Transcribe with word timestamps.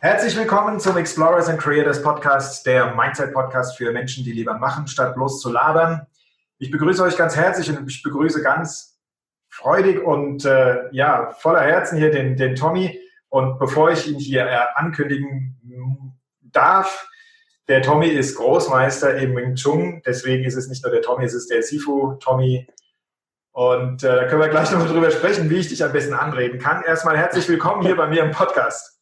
Herzlich 0.00 0.36
willkommen 0.36 0.78
zum 0.78 0.96
Explorers 0.96 1.48
and 1.48 1.60
Creators 1.60 2.00
Podcast, 2.00 2.64
der 2.64 2.94
Mindset-Podcast 2.94 3.76
für 3.76 3.90
Menschen, 3.90 4.22
die 4.22 4.30
lieber 4.30 4.56
machen, 4.56 4.86
statt 4.86 5.16
bloß 5.16 5.40
zu 5.40 5.50
labern. 5.50 6.06
Ich 6.58 6.70
begrüße 6.70 7.02
euch 7.02 7.16
ganz 7.16 7.34
herzlich 7.34 7.68
und 7.68 7.84
ich 7.90 8.00
begrüße 8.04 8.40
ganz 8.40 8.96
freudig 9.48 10.00
und 10.00 10.44
äh, 10.44 10.88
ja, 10.92 11.32
voller 11.40 11.62
Herzen 11.62 11.98
hier 11.98 12.12
den, 12.12 12.36
den 12.36 12.54
Tommy. 12.54 12.96
Und 13.28 13.58
bevor 13.58 13.90
ich 13.90 14.06
ihn 14.06 14.20
hier 14.20 14.46
äh, 14.46 14.58
ankündigen 14.76 15.60
darf, 16.42 17.08
der 17.66 17.82
Tommy 17.82 18.06
ist 18.06 18.36
Großmeister 18.36 19.16
im 19.16 19.34
Wing 19.34 19.56
Chun, 19.56 20.00
deswegen 20.06 20.44
ist 20.44 20.54
es 20.54 20.68
nicht 20.68 20.84
nur 20.84 20.92
der 20.92 21.02
Tommy, 21.02 21.24
es 21.24 21.34
ist 21.34 21.50
der 21.50 21.64
Sifu 21.64 22.14
Tommy. 22.20 22.68
Und 23.50 24.04
äh, 24.04 24.14
da 24.14 24.28
können 24.28 24.42
wir 24.42 24.48
gleich 24.48 24.70
noch 24.70 24.86
drüber 24.86 25.10
sprechen, 25.10 25.50
wie 25.50 25.56
ich 25.56 25.68
dich 25.70 25.82
am 25.82 25.90
besten 25.90 26.14
anreden 26.14 26.60
kann. 26.60 26.84
Erstmal 26.84 27.18
herzlich 27.18 27.48
willkommen 27.48 27.82
hier 27.82 27.96
bei 27.96 28.06
mir 28.06 28.22
im 28.22 28.30
Podcast. 28.30 28.97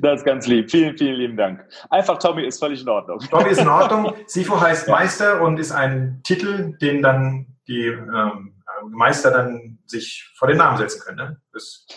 Das 0.00 0.20
ist 0.20 0.24
ganz 0.24 0.46
lieb. 0.46 0.70
Vielen, 0.70 0.96
vielen 0.96 1.14
lieben 1.14 1.36
Dank. 1.36 1.64
Einfach 1.90 2.18
Tommy 2.18 2.44
ist 2.44 2.58
völlig 2.58 2.82
in 2.82 2.88
Ordnung. 2.88 3.20
Tommy 3.30 3.50
ist 3.50 3.60
in 3.60 3.68
Ordnung. 3.68 4.14
Sifo 4.26 4.60
heißt 4.60 4.88
Meister 4.88 5.40
und 5.40 5.58
ist 5.58 5.72
ein 5.72 6.20
Titel, 6.24 6.76
den 6.80 7.02
dann 7.02 7.46
die 7.68 7.86
ähm, 7.86 8.52
Meister 8.90 9.30
dann 9.30 9.78
sich 9.86 10.30
vor 10.36 10.48
den 10.48 10.56
Namen 10.56 10.78
setzen 10.78 11.00
können. 11.00 11.16
Ne? 11.16 11.36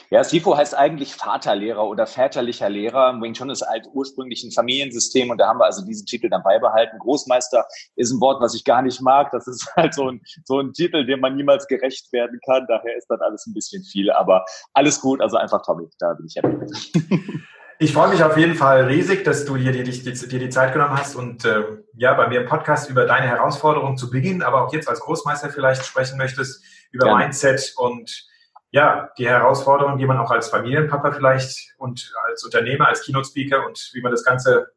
ja, 0.09 0.23
Sifo 0.23 0.55
heißt 0.55 0.75
eigentlich 0.75 1.15
Vaterlehrer 1.15 1.85
oder 1.85 2.05
väterlicher 2.05 2.69
Lehrer. 2.69 3.19
Wing 3.21 3.33
Chun 3.33 3.49
ist 3.49 3.65
halt 3.65 3.87
ursprünglich 3.93 4.43
ein 4.43 4.51
Familiensystem 4.51 5.29
und 5.29 5.37
da 5.39 5.47
haben 5.47 5.59
wir 5.59 5.65
also 5.65 5.85
diesen 5.85 6.05
Titel 6.05 6.29
dann 6.29 6.43
beibehalten. 6.43 6.99
Großmeister 6.99 7.65
ist 7.95 8.11
ein 8.11 8.21
Wort, 8.21 8.41
was 8.41 8.53
ich 8.53 8.63
gar 8.63 8.81
nicht 8.81 9.01
mag. 9.01 9.31
Das 9.31 9.47
ist 9.47 9.67
halt 9.75 9.93
so 9.93 10.09
ein, 10.09 10.21
so 10.43 10.59
ein 10.59 10.73
Titel, 10.73 11.05
dem 11.05 11.21
man 11.21 11.35
niemals 11.35 11.67
gerecht 11.67 12.11
werden 12.11 12.39
kann. 12.45 12.65
Daher 12.67 12.95
ist 12.97 13.07
dann 13.07 13.21
alles 13.21 13.45
ein 13.47 13.53
bisschen 13.53 13.83
viel, 13.83 14.11
aber 14.11 14.45
alles 14.73 14.99
gut. 15.01 15.21
Also 15.21 15.37
einfach 15.37 15.61
Tommy, 15.63 15.87
da 15.99 16.13
bin 16.13 16.27
ich 16.27 16.35
happy 16.35 16.55
mit. 16.55 16.71
Ich 17.77 17.91
freue 17.91 18.07
mich 18.07 18.23
auf 18.23 18.37
jeden 18.37 18.55
Fall 18.55 18.85
riesig, 18.85 19.25
dass 19.25 19.43
du 19.43 19.57
dir 19.57 19.73
die, 19.73 19.83
die, 19.83 20.39
die 20.39 20.49
Zeit 20.49 20.71
genommen 20.71 20.97
hast 20.97 21.15
und 21.15 21.43
äh, 21.43 21.63
ja, 21.93 22.13
bei 22.13 22.27
mir 22.29 22.41
im 22.41 22.47
Podcast 22.47 22.89
über 22.89 23.05
deine 23.05 23.27
Herausforderungen 23.27 23.97
zu 23.97 24.09
Beginn, 24.09 24.41
aber 24.43 24.63
auch 24.63 24.73
jetzt 24.73 24.87
als 24.87 25.01
Großmeister 25.01 25.49
vielleicht 25.49 25.85
sprechen 25.85 26.17
möchtest, 26.17 26.63
über 26.91 27.07
ja. 27.07 27.17
Mindset 27.17 27.73
und 27.75 28.27
ja, 28.71 29.09
die 29.17 29.27
Herausforderungen, 29.27 29.97
die 29.97 30.05
man 30.05 30.17
auch 30.17 30.31
als 30.31 30.47
Familienpapa 30.47 31.11
vielleicht 31.11 31.75
und 31.77 32.13
als 32.27 32.45
Unternehmer, 32.45 32.87
als 32.87 33.03
Keynote-Speaker 33.03 33.65
und 33.65 33.91
wie 33.93 34.01
man 34.01 34.11
das 34.11 34.23
Ganze 34.23 34.67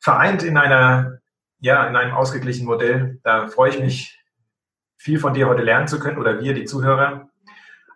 vereint 0.00 0.42
in 0.42 0.56
einer, 0.56 1.18
ja, 1.58 1.86
in 1.86 1.96
einem 1.96 2.14
ausgeglichenen 2.14 2.66
Modell. 2.66 3.20
Da 3.22 3.48
freue 3.48 3.70
ich 3.70 3.80
mich, 3.80 4.18
viel 4.96 5.18
von 5.18 5.34
dir 5.34 5.48
heute 5.48 5.62
lernen 5.62 5.88
zu 5.88 5.98
können 5.98 6.18
oder 6.18 6.40
wir, 6.40 6.54
die 6.54 6.64
Zuhörer. 6.64 7.28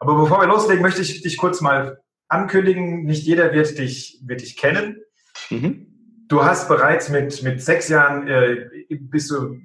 Aber 0.01 0.17
bevor 0.17 0.41
wir 0.41 0.49
loslegen, 0.49 0.83
möchte 0.83 1.01
ich 1.01 1.23
dich 1.23 1.39
kurz 1.39 1.63
mal 1.63 2.03
ankündigen, 2.29 3.05
nicht 3.05 3.25
jeder 3.25 3.53
wird 3.53 3.79
dich, 3.79 4.21
wird 4.25 4.43
dich 4.43 4.57
kennen. 4.57 5.03
Mhm. 5.51 5.87
Du 6.29 6.45
hast 6.45 6.69
bereits 6.69 7.09
mit, 7.09 7.43
mit 7.43 7.63
sechs 7.63 7.89
Jahren, 7.89 8.29
äh, 8.29 8.69
bist 8.91 9.31
du, 9.31 9.57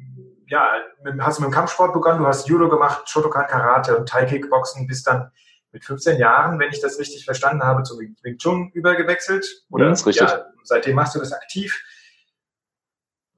ja, 0.47 0.71
hast 1.19 1.39
mit 1.39 1.49
dem 1.49 1.53
Kampfsport 1.53 1.93
begonnen, 1.93 2.19
du 2.19 2.27
hast 2.27 2.47
Judo 2.47 2.69
gemacht, 2.69 3.09
Shotokan 3.09 3.47
Karate 3.47 3.97
und 3.97 4.07
Thai 4.07 4.25
Kickboxen, 4.25 4.87
bist 4.87 5.07
dann 5.07 5.29
mit 5.73 5.83
15 5.83 6.19
Jahren, 6.19 6.59
wenn 6.59 6.69
ich 6.69 6.79
das 6.79 6.99
richtig 6.99 7.25
verstanden 7.25 7.63
habe, 7.63 7.83
zum 7.83 7.99
Wing 7.99 8.37
Chun 8.37 8.69
übergewechselt. 8.73 9.45
Oder? 9.69 9.85
Ja, 9.85 9.89
das 9.89 10.01
ist 10.01 10.07
richtig. 10.07 10.29
Ja, 10.29 10.45
seitdem 10.63 10.95
machst 10.95 11.15
du 11.15 11.19
das 11.19 11.33
aktiv. 11.33 11.83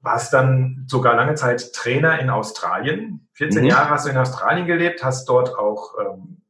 Warst 0.02 0.32
dann 0.34 0.84
sogar 0.86 1.16
lange 1.16 1.34
Zeit 1.34 1.72
Trainer 1.72 2.20
in 2.20 2.30
Australien. 2.30 3.28
14 3.32 3.62
mhm. 3.62 3.70
Jahre 3.70 3.90
hast 3.90 4.06
du 4.06 4.10
in 4.10 4.18
Australien 4.18 4.66
gelebt, 4.66 5.02
hast 5.02 5.28
dort 5.28 5.58
auch 5.58 5.94
ähm, 5.98 6.42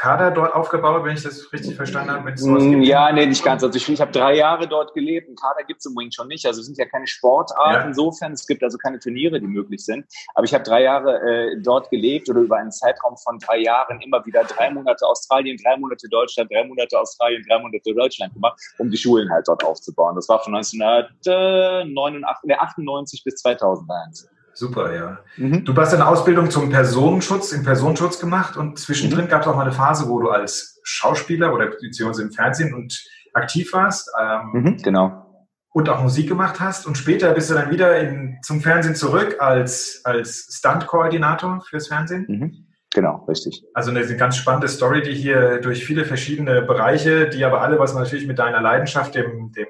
Kader 0.00 0.30
dort 0.30 0.54
aufgebaut, 0.54 1.04
wenn 1.04 1.14
ich 1.14 1.22
das 1.22 1.52
richtig 1.52 1.76
verstanden 1.76 2.12
habe? 2.12 2.32
Mm, 2.32 2.80
ja, 2.80 3.12
nee, 3.12 3.26
nicht 3.26 3.44
ganz. 3.44 3.62
Also 3.62 3.76
ich, 3.76 3.86
ich 3.86 4.00
habe 4.00 4.10
drei 4.10 4.34
Jahre 4.34 4.66
dort 4.66 4.94
gelebt. 4.94 5.28
Ein 5.28 5.34
Kader 5.34 5.62
gibt 5.66 5.80
es 5.80 5.86
im 5.86 5.94
Wing 5.94 6.10
schon 6.10 6.28
nicht. 6.28 6.46
Also 6.46 6.60
es 6.60 6.66
sind 6.66 6.78
ja 6.78 6.86
keine 6.86 7.06
Sportarten 7.06 7.74
ja. 7.74 7.82
insofern. 7.82 8.32
Es 8.32 8.46
gibt 8.46 8.62
also 8.62 8.78
keine 8.78 8.98
Turniere, 8.98 9.38
die 9.38 9.46
möglich 9.46 9.84
sind. 9.84 10.06
Aber 10.34 10.46
ich 10.46 10.54
habe 10.54 10.64
drei 10.64 10.84
Jahre 10.84 11.20
äh, 11.20 11.60
dort 11.60 11.90
gelebt 11.90 12.30
oder 12.30 12.40
über 12.40 12.56
einen 12.56 12.72
Zeitraum 12.72 13.18
von 13.18 13.38
drei 13.40 13.58
Jahren 13.58 14.00
immer 14.00 14.24
wieder 14.24 14.42
drei 14.44 14.70
Monate 14.70 15.06
Australien, 15.06 15.58
drei 15.62 15.76
Monate 15.76 16.08
Deutschland, 16.08 16.50
drei 16.50 16.64
Monate 16.64 16.98
Australien, 16.98 17.44
drei 17.46 17.58
Monate 17.58 17.94
Deutschland 17.94 18.32
gemacht, 18.32 18.58
um 18.78 18.90
die 18.90 18.96
Schulen 18.96 19.30
halt 19.30 19.48
dort 19.48 19.62
aufzubauen. 19.62 20.16
Das 20.16 20.30
war 20.30 20.42
von 20.42 20.54
1998 20.54 23.22
bis 23.22 23.34
2001. 23.34 24.30
Super, 24.60 24.94
ja. 24.94 25.18
Mhm. 25.38 25.64
Du 25.64 25.74
hast 25.74 25.94
eine 25.94 26.06
Ausbildung 26.06 26.50
zum 26.50 26.68
Personenschutz, 26.68 27.52
im 27.52 27.62
Personenschutz 27.64 28.20
gemacht 28.20 28.58
und 28.58 28.78
zwischendrin 28.78 29.24
mhm. 29.24 29.28
gab 29.30 29.40
es 29.40 29.48
auch 29.48 29.56
mal 29.56 29.62
eine 29.62 29.72
Phase, 29.72 30.06
wo 30.06 30.20
du 30.20 30.28
als 30.28 30.78
Schauspieler 30.82 31.54
oder 31.54 31.68
beziehungsweise 31.68 32.24
im 32.24 32.30
Fernsehen 32.30 32.74
und 32.74 33.02
aktiv 33.32 33.72
warst. 33.72 34.10
Ähm, 34.20 34.50
mhm, 34.52 34.76
genau. 34.76 35.46
Und 35.70 35.88
auch 35.88 36.02
Musik 36.02 36.28
gemacht 36.28 36.60
hast. 36.60 36.86
Und 36.86 36.98
später 36.98 37.32
bist 37.32 37.48
du 37.48 37.54
dann 37.54 37.70
wieder 37.70 37.98
in, 38.00 38.36
zum 38.42 38.60
Fernsehen 38.60 38.94
zurück 38.94 39.36
als, 39.38 40.02
als 40.04 40.54
Stunt-Koordinator 40.58 41.62
fürs 41.66 41.88
Fernsehen. 41.88 42.26
Mhm. 42.28 42.66
Genau, 42.92 43.24
richtig. 43.28 43.64
Also 43.72 43.92
eine 43.92 44.04
ganz 44.18 44.36
spannende 44.36 44.68
Story, 44.68 45.00
die 45.00 45.14
hier 45.14 45.62
durch 45.62 45.86
viele 45.86 46.04
verschiedene 46.04 46.60
Bereiche, 46.60 47.30
die 47.30 47.46
aber 47.46 47.62
alle 47.62 47.78
was 47.78 47.94
natürlich 47.94 48.26
mit 48.26 48.38
deiner 48.38 48.60
Leidenschaft, 48.60 49.14
dem, 49.14 49.52
dem, 49.52 49.68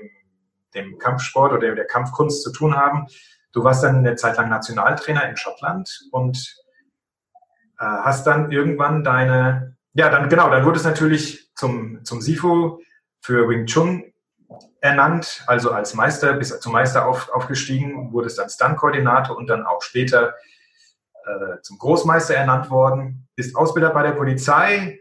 dem 0.74 0.98
Kampfsport 0.98 1.52
oder 1.52 1.76
der 1.76 1.86
Kampfkunst 1.86 2.42
zu 2.42 2.50
tun 2.50 2.74
haben. 2.74 3.06
Du 3.52 3.64
warst 3.64 3.82
dann 3.82 3.96
eine 3.96 4.14
Zeit 4.16 4.36
lang 4.36 4.48
Nationaltrainer 4.48 5.28
in 5.28 5.36
Schottland 5.36 6.08
und 6.12 6.56
äh, 7.78 7.84
hast 7.84 8.26
dann 8.26 8.52
irgendwann 8.52 9.02
deine, 9.02 9.76
ja, 9.94 10.08
dann 10.08 10.28
genau, 10.28 10.50
dann 10.50 10.64
wurde 10.64 10.78
es 10.78 10.84
natürlich 10.84 11.50
zum, 11.54 12.04
zum 12.04 12.20
SIFU 12.20 12.80
für 13.20 13.48
Wing 13.48 13.66
Chun 13.66 14.04
ernannt, 14.80 15.44
also 15.46 15.70
als 15.70 15.94
Meister, 15.94 16.32
bis 16.34 16.58
zum 16.60 16.72
Meister 16.72 17.06
auf, 17.06 17.28
aufgestiegen, 17.30 18.12
wurde 18.12 18.28
es 18.28 18.36
dann 18.36 18.48
Stunt-Koordinator 18.48 19.36
und 19.36 19.46
dann 19.48 19.66
auch 19.66 19.82
später 19.82 20.34
äh, 21.26 21.60
zum 21.62 21.78
Großmeister 21.78 22.34
ernannt 22.34 22.70
worden, 22.70 23.28
bist 23.36 23.56
Ausbilder 23.56 23.90
bei 23.90 24.02
der 24.02 24.12
Polizei, 24.12 24.98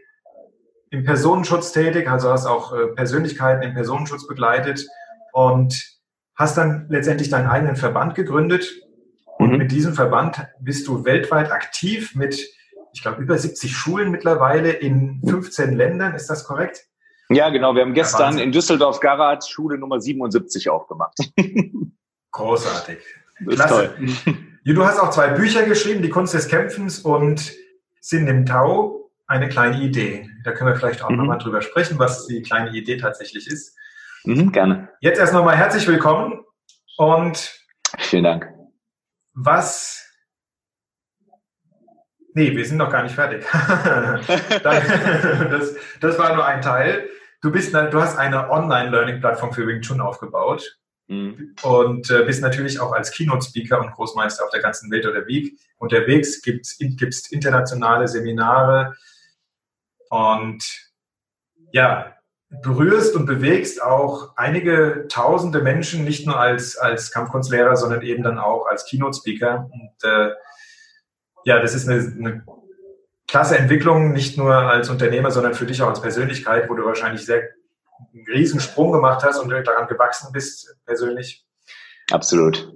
im 0.90 1.04
Personenschutz 1.04 1.72
tätig, 1.72 2.08
also 2.08 2.30
hast 2.32 2.46
auch 2.46 2.72
äh, 2.72 2.88
Persönlichkeiten 2.88 3.62
im 3.62 3.74
Personenschutz 3.74 4.26
begleitet 4.26 4.86
und 5.32 5.89
hast 6.40 6.56
dann 6.56 6.86
letztendlich 6.88 7.28
deinen 7.28 7.46
eigenen 7.46 7.76
Verband 7.76 8.14
gegründet 8.14 8.80
und 9.38 9.52
mhm. 9.52 9.58
mit 9.58 9.72
diesem 9.72 9.92
Verband 9.92 10.46
bist 10.58 10.88
du 10.88 11.04
weltweit 11.04 11.52
aktiv 11.52 12.14
mit, 12.14 12.48
ich 12.94 13.02
glaube, 13.02 13.22
über 13.22 13.36
70 13.36 13.76
Schulen 13.76 14.10
mittlerweile 14.10 14.70
in 14.70 15.20
15 15.28 15.74
Ländern. 15.76 16.14
Ist 16.14 16.30
das 16.30 16.44
korrekt? 16.44 16.86
Ja, 17.28 17.50
genau. 17.50 17.74
Wir 17.74 17.82
haben 17.82 17.92
gestern 17.92 18.38
in 18.38 18.52
Düsseldorf-Garat 18.52 19.46
Schule 19.46 19.76
Nummer 19.76 20.00
77 20.00 20.70
aufgemacht. 20.70 21.14
Großartig. 22.32 22.98
Klasse. 23.46 23.94
Du 24.64 24.84
hast 24.86 24.98
auch 24.98 25.10
zwei 25.10 25.28
Bücher 25.28 25.64
geschrieben, 25.64 26.00
Die 26.00 26.08
Kunst 26.08 26.32
des 26.32 26.48
Kämpfens 26.48 27.00
und 27.00 27.52
Sinn 28.00 28.26
im 28.28 28.46
Tau, 28.46 29.10
eine 29.26 29.50
kleine 29.50 29.82
Idee. 29.82 30.30
Da 30.44 30.52
können 30.52 30.70
wir 30.70 30.76
vielleicht 30.76 31.02
auch 31.02 31.10
mhm. 31.10 31.16
nochmal 31.18 31.38
drüber 31.38 31.60
sprechen, 31.60 31.98
was 31.98 32.26
die 32.26 32.40
kleine 32.40 32.70
Idee 32.70 32.96
tatsächlich 32.96 33.46
ist. 33.46 33.76
Mhm, 34.24 34.52
gerne. 34.52 34.88
Jetzt 35.00 35.18
erst 35.18 35.32
nochmal 35.32 35.56
herzlich 35.56 35.86
willkommen 35.86 36.44
und 36.96 37.58
vielen 37.98 38.24
Dank. 38.24 38.48
Was 39.32 40.06
Nee, 42.32 42.56
wir 42.56 42.64
sind 42.64 42.76
noch 42.76 42.90
gar 42.90 43.02
nicht 43.02 43.14
fertig. 43.14 43.44
das, 44.62 45.74
das, 46.00 46.18
war 46.18 46.34
nur 46.34 46.46
ein 46.46 46.62
Teil. 46.62 47.08
Du, 47.42 47.50
bist, 47.50 47.74
du 47.74 48.00
hast 48.00 48.18
eine 48.18 48.50
Online-Learning-Plattform 48.50 49.52
für 49.52 49.66
Wing 49.66 49.80
Chun 49.80 50.00
aufgebaut 50.00 50.78
mhm. 51.08 51.56
und 51.62 52.08
äh, 52.10 52.22
bist 52.24 52.40
natürlich 52.40 52.78
auch 52.78 52.92
als 52.92 53.10
Keynote-Speaker 53.10 53.80
und 53.80 53.90
Großmeister 53.92 54.44
auf 54.44 54.50
der 54.50 54.62
ganzen 54.62 54.90
Welt 54.92 55.06
unterwegs. 55.06 55.50
Unterwegs 55.78 56.40
gibt 56.40 56.66
es 56.66 57.32
internationale 57.32 58.06
Seminare 58.06 58.94
und 60.08 60.64
ja, 61.72 62.14
berührst 62.50 63.14
und 63.14 63.26
bewegst 63.26 63.80
auch 63.80 64.36
einige 64.36 65.06
tausende 65.08 65.62
Menschen, 65.62 66.04
nicht 66.04 66.26
nur 66.26 66.38
als, 66.38 66.76
als 66.76 67.12
Kampfkunstlehrer, 67.12 67.76
sondern 67.76 68.02
eben 68.02 68.24
dann 68.24 68.38
auch 68.38 68.66
als 68.66 68.84
Keynote-Speaker. 68.86 69.70
Und 69.72 70.08
äh, 70.08 70.30
ja, 71.44 71.60
das 71.60 71.74
ist 71.74 71.88
eine, 71.88 72.00
eine 72.00 72.44
klasse 73.28 73.56
Entwicklung, 73.56 74.12
nicht 74.12 74.36
nur 74.36 74.52
als 74.54 74.90
Unternehmer, 74.90 75.30
sondern 75.30 75.54
für 75.54 75.66
dich 75.66 75.80
auch 75.80 75.88
als 75.88 76.02
Persönlichkeit, 76.02 76.68
wo 76.68 76.74
du 76.74 76.84
wahrscheinlich 76.84 77.24
sehr 77.24 77.42
einen 78.12 78.26
Riesensprung 78.26 78.92
gemacht 78.92 79.22
hast 79.24 79.38
und 79.38 79.50
daran 79.50 79.86
gewachsen 79.86 80.32
bist, 80.32 80.74
persönlich. 80.84 81.46
Absolut. 82.10 82.74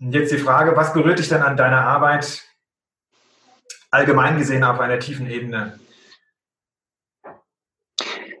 Und 0.00 0.12
jetzt 0.12 0.32
die 0.32 0.38
Frage, 0.38 0.76
was 0.76 0.92
berührt 0.92 1.18
dich 1.18 1.28
denn 1.28 1.40
an 1.40 1.56
deiner 1.56 1.80
Arbeit 1.80 2.42
allgemein 3.90 4.36
gesehen 4.36 4.64
auf 4.64 4.80
einer 4.80 4.98
tiefen 4.98 5.30
Ebene? 5.30 5.78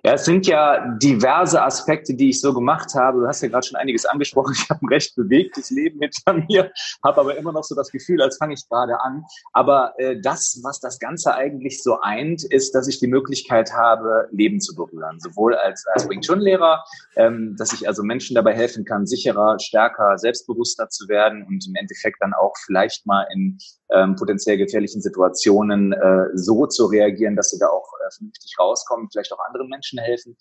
Ja, 0.06 0.12
es 0.12 0.26
sind 0.26 0.46
ja 0.46 0.86
diverse 0.98 1.62
Aspekte, 1.62 2.12
die 2.12 2.28
ich 2.28 2.38
so 2.38 2.52
gemacht 2.52 2.94
habe. 2.94 3.20
Du 3.20 3.26
hast 3.26 3.40
ja 3.40 3.48
gerade 3.48 3.66
schon 3.66 3.76
einiges 3.76 4.04
angesprochen. 4.04 4.54
Ich 4.64 4.68
habe 4.70 4.84
ein 4.84 4.88
recht 4.88 5.16
bewegtes 5.16 5.70
Leben 5.70 5.98
hinter 6.00 6.34
mir, 6.34 6.70
habe 7.02 7.20
aber 7.20 7.36
immer 7.36 7.52
noch 7.52 7.64
so 7.64 7.74
das 7.74 7.90
Gefühl, 7.90 8.20
als 8.20 8.36
fange 8.36 8.52
ich 8.52 8.68
gerade 8.68 9.00
an. 9.00 9.24
Aber 9.52 9.94
äh, 9.98 10.20
das, 10.20 10.60
was 10.62 10.78
das 10.78 10.98
Ganze 10.98 11.34
eigentlich 11.34 11.82
so 11.82 12.00
eint, 12.00 12.44
ist, 12.44 12.74
dass 12.74 12.86
ich 12.86 12.98
die 12.98 13.06
Möglichkeit 13.06 13.72
habe, 13.72 14.28
Leben 14.30 14.60
zu 14.60 14.74
berühren. 14.74 15.20
Sowohl 15.20 15.54
als, 15.54 15.84
als 15.94 16.08
Wing 16.08 16.20
Chun-Lehrer, 16.20 16.84
ähm, 17.16 17.56
dass 17.58 17.72
ich 17.72 17.88
also 17.88 18.02
Menschen 18.02 18.34
dabei 18.34 18.54
helfen 18.54 18.84
kann, 18.84 19.06
sicherer, 19.06 19.58
stärker, 19.58 20.18
selbstbewusster 20.18 20.90
zu 20.90 21.08
werden 21.08 21.46
und 21.46 21.66
im 21.66 21.74
Endeffekt 21.76 22.18
dann 22.20 22.34
auch 22.34 22.54
vielleicht 22.66 23.06
mal 23.06 23.26
in 23.32 23.58
ähm, 23.90 24.16
potenziell 24.16 24.58
gefährlichen 24.58 25.00
Situationen 25.00 25.92
äh, 25.92 26.26
so 26.34 26.66
zu 26.66 26.86
reagieren, 26.86 27.36
dass 27.36 27.50
sie 27.50 27.58
da 27.58 27.66
auch 27.66 27.92
äh, 28.00 28.10
vernünftig 28.10 28.56
rauskommen, 28.58 29.08
vielleicht 29.10 29.32
auch 29.32 29.38
anderen 29.46 29.68
Menschen 29.68 29.93
helfen. 30.02 30.36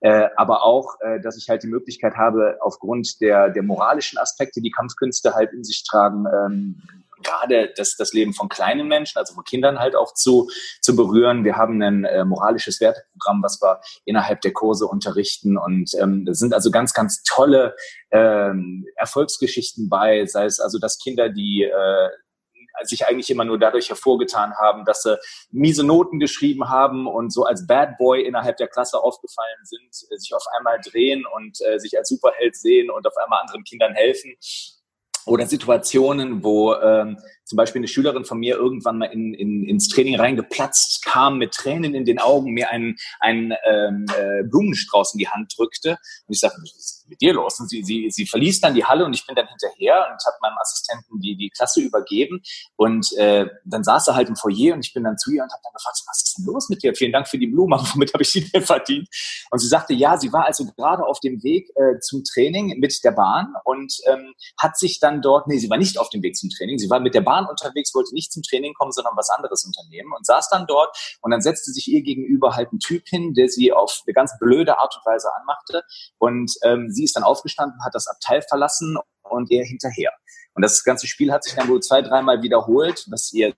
Äh, 0.00 0.28
aber 0.36 0.62
auch, 0.62 0.94
äh, 1.00 1.20
dass 1.20 1.36
ich 1.36 1.48
halt 1.48 1.64
die 1.64 1.68
Möglichkeit 1.68 2.14
habe, 2.14 2.58
aufgrund 2.60 3.20
der, 3.20 3.50
der 3.50 3.64
moralischen 3.64 4.18
Aspekte, 4.18 4.60
die 4.60 4.70
Kampfkünste 4.70 5.34
halt 5.34 5.52
in 5.52 5.64
sich 5.64 5.84
tragen, 5.84 6.24
ähm, 6.26 6.82
gerade 7.22 7.72
das, 7.76 7.96
das 7.96 8.12
Leben 8.12 8.32
von 8.32 8.48
kleinen 8.48 8.86
Menschen, 8.86 9.18
also 9.18 9.34
von 9.34 9.42
Kindern 9.42 9.80
halt 9.80 9.96
auch 9.96 10.14
zu, 10.14 10.48
zu 10.80 10.94
berühren. 10.94 11.44
Wir 11.44 11.56
haben 11.56 11.82
ein 11.82 12.04
äh, 12.04 12.24
moralisches 12.24 12.80
Werteprogramm, 12.80 13.42
was 13.42 13.60
wir 13.60 13.80
innerhalb 14.04 14.40
der 14.42 14.52
Kurse 14.52 14.86
unterrichten. 14.86 15.58
Und 15.58 15.90
ähm, 16.00 16.24
das 16.24 16.38
sind 16.38 16.54
also 16.54 16.70
ganz, 16.70 16.92
ganz 16.92 17.22
tolle 17.24 17.74
ähm, 18.12 18.86
Erfolgsgeschichten 18.94 19.88
bei, 19.88 20.26
sei 20.26 20.44
es 20.44 20.60
also, 20.60 20.78
dass 20.78 20.98
Kinder, 20.98 21.28
die 21.28 21.64
äh, 21.64 22.08
sich 22.82 23.06
eigentlich 23.06 23.30
immer 23.30 23.44
nur 23.44 23.58
dadurch 23.58 23.88
hervorgetan 23.88 24.54
haben, 24.56 24.84
dass 24.84 25.02
sie 25.02 25.18
miese 25.50 25.84
Noten 25.84 26.18
geschrieben 26.18 26.68
haben 26.68 27.06
und 27.06 27.32
so 27.32 27.44
als 27.44 27.66
Bad 27.66 27.98
Boy 27.98 28.22
innerhalb 28.22 28.56
der 28.56 28.68
Klasse 28.68 28.98
aufgefallen 28.98 29.64
sind, 29.64 29.94
sich 29.94 30.34
auf 30.34 30.44
einmal 30.56 30.80
drehen 30.80 31.24
und 31.26 31.58
äh, 31.62 31.78
sich 31.78 31.96
als 31.96 32.08
Superheld 32.08 32.56
sehen 32.56 32.90
und 32.90 33.06
auf 33.06 33.16
einmal 33.16 33.40
anderen 33.40 33.64
Kindern 33.64 33.94
helfen. 33.94 34.34
Oder 35.26 35.46
Situationen, 35.46 36.42
wo 36.42 36.74
ähm, 36.74 37.18
zum 37.48 37.56
Beispiel 37.56 37.80
eine 37.80 37.88
Schülerin 37.88 38.26
von 38.26 38.38
mir 38.38 38.56
irgendwann 38.56 38.98
mal 38.98 39.06
in, 39.06 39.32
in, 39.32 39.64
ins 39.64 39.88
Training 39.88 40.16
reingeplatzt 40.16 41.02
kam, 41.02 41.38
mit 41.38 41.52
Tränen 41.52 41.94
in 41.94 42.04
den 42.04 42.18
Augen, 42.18 42.52
mir 42.52 42.68
einen, 42.68 42.96
einen 43.20 43.54
ähm, 43.66 44.04
äh, 44.16 44.44
Blumenstrauß 44.44 45.14
in 45.14 45.18
die 45.18 45.28
Hand 45.28 45.54
drückte. 45.56 45.92
Und 46.26 46.34
ich 46.34 46.40
sagte, 46.40 46.58
was 46.60 46.76
ist 46.76 47.06
mit 47.08 47.22
dir 47.22 47.32
los? 47.32 47.58
Und 47.58 47.70
sie, 47.70 47.82
sie, 47.82 48.10
sie 48.10 48.26
verließ 48.26 48.60
dann 48.60 48.74
die 48.74 48.84
Halle 48.84 49.06
und 49.06 49.14
ich 49.14 49.26
bin 49.26 49.34
dann 49.34 49.48
hinterher 49.48 50.08
und 50.12 50.20
habe 50.26 50.36
meinem 50.42 50.58
Assistenten 50.60 51.20
die, 51.20 51.36
die 51.36 51.48
Klasse 51.48 51.80
übergeben. 51.80 52.42
Und 52.76 53.16
äh, 53.16 53.46
dann 53.64 53.82
saß 53.82 54.08
er 54.08 54.14
halt 54.14 54.28
im 54.28 54.36
Foyer 54.36 54.74
und 54.74 54.84
ich 54.84 54.92
bin 54.92 55.04
dann 55.04 55.16
zu 55.16 55.30
ihr 55.32 55.42
und 55.42 55.50
habe 55.50 55.62
dann 55.64 55.72
gefragt, 55.72 56.02
was 56.06 56.22
ist 56.22 56.38
denn 56.38 56.44
los 56.44 56.68
mit 56.68 56.82
dir? 56.82 56.94
Vielen 56.94 57.12
Dank 57.12 57.28
für 57.28 57.38
die 57.38 57.46
Blumen, 57.46 57.80
womit 57.94 58.12
habe 58.12 58.22
ich 58.22 58.30
sie 58.30 58.48
denn 58.50 58.62
verdient? 58.62 59.08
Und 59.50 59.58
sie 59.58 59.68
sagte, 59.68 59.94
ja, 59.94 60.18
sie 60.18 60.32
war 60.32 60.44
also 60.44 60.66
gerade 60.66 61.04
auf 61.04 61.20
dem 61.20 61.42
Weg 61.42 61.70
äh, 61.76 61.98
zum 62.00 62.24
Training 62.24 62.78
mit 62.78 63.02
der 63.04 63.12
Bahn 63.12 63.54
und 63.64 63.94
ähm, 64.06 64.34
hat 64.58 64.76
sich 64.76 65.00
dann 65.00 65.22
dort, 65.22 65.48
nee, 65.48 65.58
sie 65.58 65.70
war 65.70 65.78
nicht 65.78 65.98
auf 65.98 66.10
dem 66.10 66.22
Weg 66.22 66.36
zum 66.36 66.50
Training, 66.50 66.78
sie 66.78 66.90
war 66.90 67.00
mit 67.00 67.14
der 67.14 67.22
Bahn 67.22 67.37
Bahn 67.38 67.48
unterwegs, 67.48 67.94
wollte 67.94 68.14
nicht 68.14 68.32
zum 68.32 68.42
Training 68.42 68.74
kommen, 68.74 68.92
sondern 68.92 69.16
was 69.16 69.30
anderes 69.30 69.64
unternehmen 69.64 70.12
und 70.16 70.26
saß 70.26 70.48
dann 70.50 70.66
dort 70.66 70.96
und 71.22 71.30
dann 71.30 71.40
setzte 71.40 71.70
sich 71.72 71.88
ihr 71.88 72.02
gegenüber 72.02 72.56
halt 72.56 72.72
ein 72.72 72.78
Typ 72.78 73.06
hin, 73.06 73.34
der 73.34 73.48
sie 73.48 73.72
auf 73.72 74.02
eine 74.06 74.14
ganz 74.14 74.32
blöde 74.38 74.78
Art 74.78 74.96
und 74.96 75.06
Weise 75.06 75.28
anmachte 75.40 75.82
und 76.18 76.52
ähm, 76.64 76.90
sie 76.90 77.04
ist 77.04 77.16
dann 77.16 77.24
aufgestanden, 77.24 77.84
hat 77.84 77.94
das 77.94 78.06
Abteil 78.06 78.42
verlassen 78.42 78.98
und 79.22 79.50
er 79.50 79.64
hinterher. 79.64 80.12
Und 80.58 80.62
das 80.62 80.82
ganze 80.82 81.06
Spiel 81.06 81.30
hat 81.30 81.44
sich 81.44 81.54
dann 81.54 81.68
wohl 81.68 81.78
zwei, 81.78 82.02
dreimal 82.02 82.42
wiederholt, 82.42 83.06
was 83.10 83.32
ihr 83.32 83.54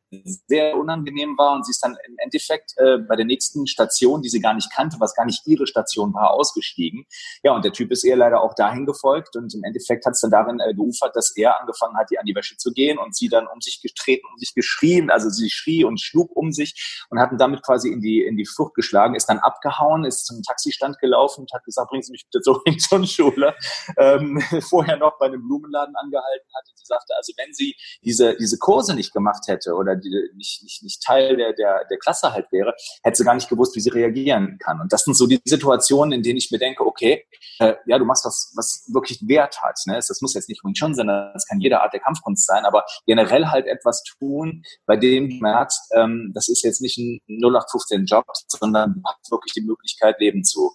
sehr 0.47 0.77
unangenehm 0.77 1.35
war. 1.39 1.55
Und 1.55 1.65
sie 1.65 1.71
ist 1.71 1.83
dann 1.83 1.97
im 2.07 2.15
Endeffekt 2.19 2.75
äh, 2.77 2.99
bei 2.99 3.17
der 3.17 3.25
nächsten 3.25 3.67
Station, 3.67 4.21
die 4.21 4.29
sie 4.29 4.39
gar 4.39 4.53
nicht 4.53 4.71
kannte, 4.71 4.99
was 5.01 5.15
gar 5.15 5.25
nicht 5.25 5.47
ihre 5.47 5.67
Station 5.67 6.13
war, 6.13 6.35
ausgestiegen. 6.35 7.07
Ja, 7.43 7.55
und 7.55 7.65
der 7.65 7.73
Typ 7.73 7.91
ist 7.91 8.05
ihr 8.05 8.17
leider 8.17 8.43
auch 8.43 8.53
dahin 8.53 8.85
gefolgt. 8.85 9.35
Und 9.35 9.55
im 9.55 9.65
Endeffekt 9.65 10.05
hat 10.05 10.13
es 10.13 10.21
dann 10.21 10.31
darin 10.31 10.61
äh, 10.61 10.75
geufert, 10.75 11.17
dass 11.17 11.35
er 11.35 11.59
angefangen 11.59 11.97
hat, 11.97 12.11
ihr 12.11 12.21
an 12.21 12.27
die 12.27 12.35
Wäsche 12.35 12.59
zu 12.59 12.71
gehen 12.71 12.99
und 12.99 13.17
sie 13.17 13.31
dann 13.31 13.47
um 13.47 13.63
sich 13.63 13.81
getreten, 13.81 14.27
um 14.31 14.37
sich 14.37 14.53
geschrien. 14.55 15.09
Also 15.09 15.31
sie 15.31 15.49
schrie 15.49 15.85
und 15.85 16.03
schlug 16.03 16.37
um 16.37 16.53
sich 16.53 17.07
und 17.09 17.19
hatten 17.19 17.39
damit 17.39 17.63
quasi 17.63 17.89
in 17.89 18.03
die, 18.03 18.23
in 18.23 18.37
die 18.37 18.45
Flucht 18.45 18.75
geschlagen, 18.75 19.15
ist 19.15 19.31
dann 19.31 19.39
abgehauen, 19.39 20.05
ist 20.05 20.27
zum 20.27 20.43
Taxistand 20.43 20.99
gelaufen 20.99 21.41
und 21.41 21.53
hat 21.55 21.65
gesagt, 21.65 21.89
bringen 21.89 22.03
Sie 22.03 22.13
mich 22.13 22.27
bitte 22.31 22.43
zur 22.43 22.63
Schule. 23.07 23.55
Ähm, 23.97 24.39
vorher 24.69 24.99
noch 24.99 25.17
bei 25.19 25.25
einem 25.25 25.41
Blumenladen 25.49 25.97
angehalten 25.97 26.47
hat 26.55 26.69
sagte, 26.91 27.15
also 27.17 27.33
wenn 27.39 27.55
sie 27.55 27.75
diese, 28.05 28.37
diese 28.37 28.59
Kurse 28.59 28.95
nicht 28.95 29.13
gemacht 29.13 29.45
hätte 29.47 29.75
oder 29.75 29.97
die, 29.97 30.11
nicht, 30.35 30.63
nicht, 30.63 30.83
nicht 30.83 31.03
Teil 31.03 31.37
der, 31.37 31.53
der, 31.53 31.85
der 31.89 31.99
Klasse 31.99 32.33
halt 32.33 32.51
wäre, 32.53 32.75
hätte 33.03 33.17
sie 33.17 33.25
gar 33.25 33.35
nicht 33.35 33.49
gewusst, 33.49 33.75
wie 33.77 33.81
sie 33.81 33.91
reagieren 33.91 34.59
kann. 34.63 34.81
Und 34.81 34.93
das 34.93 35.05
sind 35.05 35.17
so 35.17 35.27
die 35.27 35.41
Situationen, 35.45 36.13
in 36.13 36.23
denen 36.23 36.37
ich 36.37 36.51
mir 36.51 36.59
denke, 36.59 36.85
okay, 36.85 37.25
äh, 37.59 37.75
ja, 37.87 37.99
du 37.99 38.05
machst 38.05 38.25
was, 38.25 38.53
was 38.57 38.85
wirklich 38.93 39.27
Wert 39.27 39.63
hat. 39.63 39.79
Ne? 39.87 39.95
Das 39.95 40.21
muss 40.21 40.35
jetzt 40.35 40.49
nicht 40.49 40.65
Wing 40.65 40.75
Chun 40.75 40.95
sein, 40.95 41.07
das 41.07 41.47
kann 41.47 41.61
jede 41.61 41.81
Art 41.81 41.93
der 41.93 42.01
Kampfkunst 42.01 42.47
sein, 42.47 42.65
aber 42.65 42.85
generell 43.07 43.47
halt 43.47 43.67
etwas 43.67 44.03
tun, 44.03 44.63
bei 44.87 44.97
dem 44.97 45.29
du 45.31 45.37
merkst, 45.37 45.93
ähm, 45.95 46.33
das 46.35 46.49
ist 46.49 46.63
jetzt 46.65 46.81
nicht 46.81 46.99
ein 46.99 47.21
0815-Job, 47.29 48.25
sondern 48.49 48.95
du 48.95 49.03
hast 49.05 49.31
wirklich 49.31 49.53
die 49.55 49.63
Möglichkeit, 49.63 50.19
Leben 50.19 50.45
zu 50.45 50.75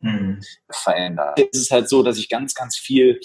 mhm. 0.00 0.40
verändern. 0.70 1.34
Es 1.36 1.60
ist 1.60 1.70
halt 1.70 1.88
so, 1.88 2.02
dass 2.02 2.18
ich 2.18 2.28
ganz, 2.28 2.54
ganz 2.54 2.76
viel 2.76 3.20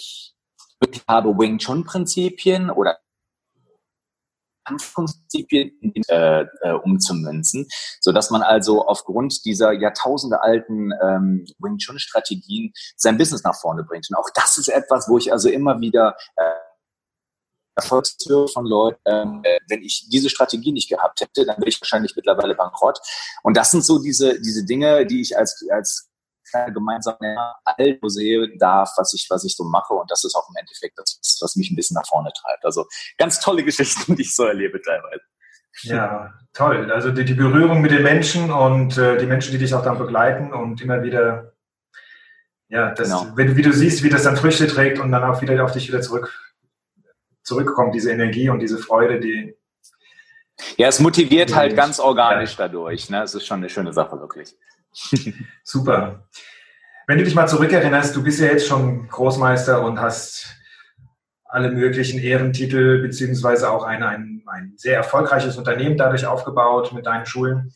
habe 1.08 1.36
Wing 1.38 1.58
Chun 1.58 1.84
Prinzipien 1.84 2.70
oder 2.70 2.98
Kampfprinzipien 4.64 5.72
äh, 6.08 6.46
äh, 6.62 6.72
umzumünzen, 6.72 7.68
so 8.00 8.12
dass 8.12 8.30
man 8.30 8.42
also 8.42 8.86
aufgrund 8.86 9.44
dieser 9.44 9.72
Jahrtausende 9.72 10.42
alten 10.42 10.90
ähm, 11.02 11.46
Wing 11.58 11.78
Chun 11.78 11.98
Strategien 11.98 12.72
sein 12.96 13.18
Business 13.18 13.44
nach 13.44 13.54
vorne 13.54 13.84
bringt. 13.84 14.08
Und 14.10 14.16
auch 14.16 14.30
das 14.34 14.58
ist 14.58 14.68
etwas, 14.68 15.08
wo 15.08 15.18
ich 15.18 15.32
also 15.32 15.48
immer 15.48 15.80
wieder 15.80 16.16
äh, 16.36 16.50
Erfolgshöre 17.76 18.48
von 18.48 18.66
Leuten, 18.66 19.00
ähm, 19.04 19.40
äh, 19.42 19.58
wenn 19.68 19.82
ich 19.82 20.08
diese 20.08 20.30
Strategie 20.30 20.72
nicht 20.72 20.88
gehabt 20.88 21.20
hätte, 21.20 21.44
dann 21.44 21.58
wäre 21.58 21.68
ich 21.68 21.80
wahrscheinlich 21.80 22.14
mittlerweile 22.14 22.54
bankrott. 22.54 23.00
Und 23.42 23.56
das 23.56 23.72
sind 23.72 23.84
so 23.84 23.98
diese, 23.98 24.40
diese 24.40 24.64
Dinge, 24.64 25.06
die 25.06 25.20
ich 25.20 25.36
als, 25.36 25.64
als 25.70 26.08
gemeinsam 26.72 27.16
all 27.64 27.98
sehe 28.06 28.56
darf, 28.58 28.90
was 28.96 29.12
ich, 29.14 29.26
was 29.30 29.44
ich 29.44 29.56
so 29.56 29.64
mache. 29.64 29.94
Und 29.94 30.10
das 30.10 30.24
ist 30.24 30.34
auch 30.34 30.48
im 30.48 30.56
Endeffekt 30.56 30.98
das, 30.98 31.20
was 31.40 31.56
mich 31.56 31.70
ein 31.70 31.76
bisschen 31.76 31.94
nach 31.94 32.06
vorne 32.06 32.30
treibt. 32.32 32.64
Also 32.64 32.86
ganz 33.18 33.40
tolle 33.40 33.64
Geschichten, 33.64 34.16
die 34.16 34.22
ich 34.22 34.34
so 34.34 34.44
erlebe 34.44 34.80
teilweise. 34.80 35.22
Ja, 35.82 36.32
toll. 36.52 36.90
Also 36.92 37.10
die, 37.10 37.24
die 37.24 37.34
Berührung 37.34 37.80
mit 37.80 37.90
den 37.90 38.02
Menschen 38.02 38.50
und 38.52 38.96
äh, 38.96 39.18
die 39.18 39.26
Menschen, 39.26 39.52
die 39.52 39.58
dich 39.58 39.74
auch 39.74 39.82
dann 39.82 39.98
begleiten 39.98 40.52
und 40.52 40.80
immer 40.80 41.02
wieder, 41.02 41.52
ja, 42.68 42.92
das, 42.92 43.08
genau. 43.08 43.36
wenn, 43.36 43.56
wie 43.56 43.62
du 43.62 43.72
siehst, 43.72 44.02
wie 44.02 44.08
das 44.08 44.22
dann 44.22 44.36
Früchte 44.36 44.66
trägt 44.66 44.98
und 44.98 45.10
dann 45.10 45.24
auch 45.24 45.42
wieder 45.42 45.62
auf 45.64 45.72
dich 45.72 45.88
wieder 45.88 46.00
zurück, 46.00 46.32
zurückkommt, 47.42 47.94
diese 47.94 48.10
Energie 48.12 48.48
und 48.48 48.60
diese 48.60 48.78
Freude, 48.78 49.20
die. 49.20 49.56
Ja, 50.76 50.88
es 50.88 51.00
motiviert 51.00 51.54
halt 51.54 51.76
ganz 51.76 51.98
organisch 51.98 52.52
ja. 52.52 52.68
dadurch. 52.68 53.10
Ne? 53.10 53.22
Es 53.22 53.34
ist 53.34 53.44
schon 53.44 53.58
eine 53.58 53.68
schöne 53.68 53.92
Sache, 53.92 54.18
wirklich. 54.20 54.56
Super. 55.62 56.28
Wenn 57.06 57.18
du 57.18 57.24
dich 57.24 57.34
mal 57.34 57.46
zurückerinnerst, 57.46 58.16
du 58.16 58.22
bist 58.22 58.40
ja 58.40 58.46
jetzt 58.46 58.66
schon 58.66 59.08
Großmeister 59.08 59.82
und 59.82 60.00
hast 60.00 60.56
alle 61.44 61.70
möglichen 61.70 62.18
Ehrentitel 62.18 63.00
beziehungsweise 63.02 63.70
auch 63.70 63.84
ein, 63.84 64.02
ein, 64.02 64.42
ein 64.46 64.72
sehr 64.76 64.96
erfolgreiches 64.96 65.56
Unternehmen 65.56 65.96
dadurch 65.96 66.26
aufgebaut 66.26 66.92
mit 66.92 67.06
deinen 67.06 67.26
Schulen. 67.26 67.72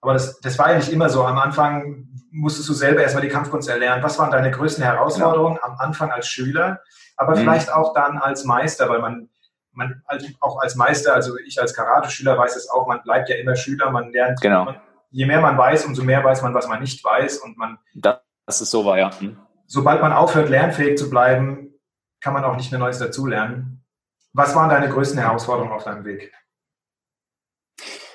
Aber 0.00 0.14
das, 0.14 0.40
das 0.40 0.58
war 0.58 0.70
ja 0.70 0.76
nicht 0.76 0.92
immer 0.92 1.08
so. 1.08 1.24
Am 1.24 1.38
Anfang 1.38 2.08
musstest 2.32 2.68
du 2.68 2.72
selber 2.72 3.02
erstmal 3.02 3.22
die 3.22 3.30
Kampfkunst 3.30 3.68
erlernen. 3.68 4.02
Was 4.02 4.18
waren 4.18 4.30
deine 4.30 4.50
größten 4.50 4.82
Herausforderungen 4.82 5.58
am 5.62 5.76
Anfang 5.78 6.10
als 6.10 6.26
Schüler, 6.26 6.80
aber 7.16 7.36
mhm. 7.36 7.40
vielleicht 7.40 7.72
auch 7.72 7.94
dann 7.94 8.18
als 8.18 8.44
Meister, 8.44 8.88
weil 8.88 9.00
man, 9.00 9.28
man 9.70 10.02
auch 10.40 10.60
als 10.60 10.74
Meister, 10.74 11.14
also 11.14 11.38
ich 11.38 11.60
als 11.60 11.74
Karate-Schüler 11.74 12.36
weiß 12.36 12.56
es 12.56 12.68
auch, 12.68 12.88
man 12.88 13.02
bleibt 13.02 13.28
ja 13.28 13.36
immer 13.36 13.54
Schüler, 13.54 13.90
man 13.90 14.12
lernt, 14.12 14.40
genau. 14.40 14.64
man, 14.64 14.76
je 15.12 15.26
mehr 15.26 15.40
man 15.40 15.56
weiß, 15.56 15.84
umso 15.84 16.02
mehr 16.02 16.24
weiß 16.24 16.42
man, 16.42 16.54
was 16.54 16.66
man 16.66 16.80
nicht 16.80 17.04
weiß. 17.04 17.38
Und 17.38 17.56
man. 17.56 17.78
Das 17.94 18.60
ist 18.60 18.70
so 18.70 18.84
war, 18.84 18.98
ja. 18.98 19.10
Hm. 19.20 19.38
Sobald 19.66 20.00
man 20.00 20.12
aufhört, 20.12 20.48
lernfähig 20.48 20.98
zu 20.98 21.08
bleiben, 21.08 21.74
kann 22.20 22.34
man 22.34 22.44
auch 22.44 22.56
nicht 22.56 22.70
mehr 22.70 22.80
Neues 22.80 22.98
dazulernen. 22.98 23.84
Was 24.32 24.54
waren 24.54 24.70
deine 24.70 24.88
größten 24.88 25.18
Herausforderungen 25.18 25.72
auf 25.72 25.84
deinem 25.84 26.04
Weg? 26.04 26.32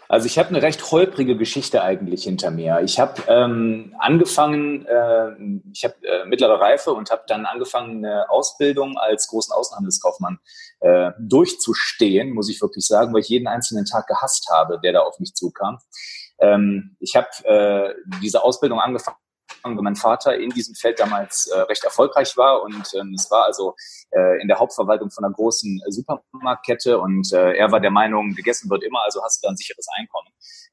Also 0.10 0.26
ich 0.26 0.40
habe 0.40 0.50
eine 0.50 0.62
recht 0.62 0.92
holprige 0.92 1.36
Geschichte 1.36 1.84
eigentlich 1.84 2.24
hinter 2.24 2.50
mir. 2.50 2.80
Ich 2.82 2.98
habe 2.98 3.22
ähm, 3.28 3.94
angefangen, 4.00 4.86
äh, 4.86 5.32
ich 5.74 5.84
habe 5.84 5.96
äh, 6.04 6.26
mittlere 6.26 6.62
Reife 6.62 6.94
und 6.94 7.12
habe 7.12 7.24
dann 7.28 7.46
angefangen, 7.46 8.06
eine 8.06 8.30
Ausbildung 8.30 8.98
als 8.98 9.28
großen 9.28 9.54
Außenhandelskaufmann 9.54 10.40
äh, 10.80 11.12
durchzustehen, 11.20 12.34
muss 12.34 12.50
ich 12.50 12.62
wirklich 12.62 12.88
sagen, 12.88 13.14
weil 13.14 13.20
ich 13.20 13.30
jeden 13.30 13.48
einzelnen 13.48 13.86
Tag 13.86 14.08
gehasst 14.08 14.48
habe, 14.50 14.80
der 14.80 14.94
da 14.94 15.00
auf 15.02 15.20
mich 15.20 15.34
zukam. 15.34 15.80
Ähm, 16.40 16.96
ich 17.00 17.16
habe 17.16 17.28
äh, 17.44 17.94
diese 18.22 18.44
Ausbildung 18.44 18.80
angefangen 18.80 19.18
weil 19.64 19.84
mein 19.84 19.96
Vater 19.96 20.38
in 20.38 20.50
diesem 20.52 20.76
Feld 20.76 21.00
damals 21.00 21.48
äh, 21.48 21.60
recht 21.62 21.84
erfolgreich 21.84 22.38
war 22.38 22.62
und 22.64 22.94
ähm, 22.96 23.14
es 23.16 23.30
war 23.32 23.46
also 23.46 23.76
äh, 24.12 24.42
in 24.42 24.48
der 24.48 24.60
Hauptverwaltung 24.60 25.10
von 25.10 25.26
einer 25.26 25.34
großen 25.34 25.82
Supermarktkette 25.88 27.00
und 27.00 27.32
äh, 27.34 27.54
er 27.54 27.72
war 27.72 27.80
der 27.80 27.92
Meinung, 27.92 28.34
gegessen 28.34 28.70
wird 28.70 28.84
immer, 28.84 29.04
also 29.04 29.22
hast 29.24 29.44
du 29.44 29.48
da 29.48 29.52
ein 29.52 29.58
sicheres 29.58 29.88
Einkommen. 29.98 30.28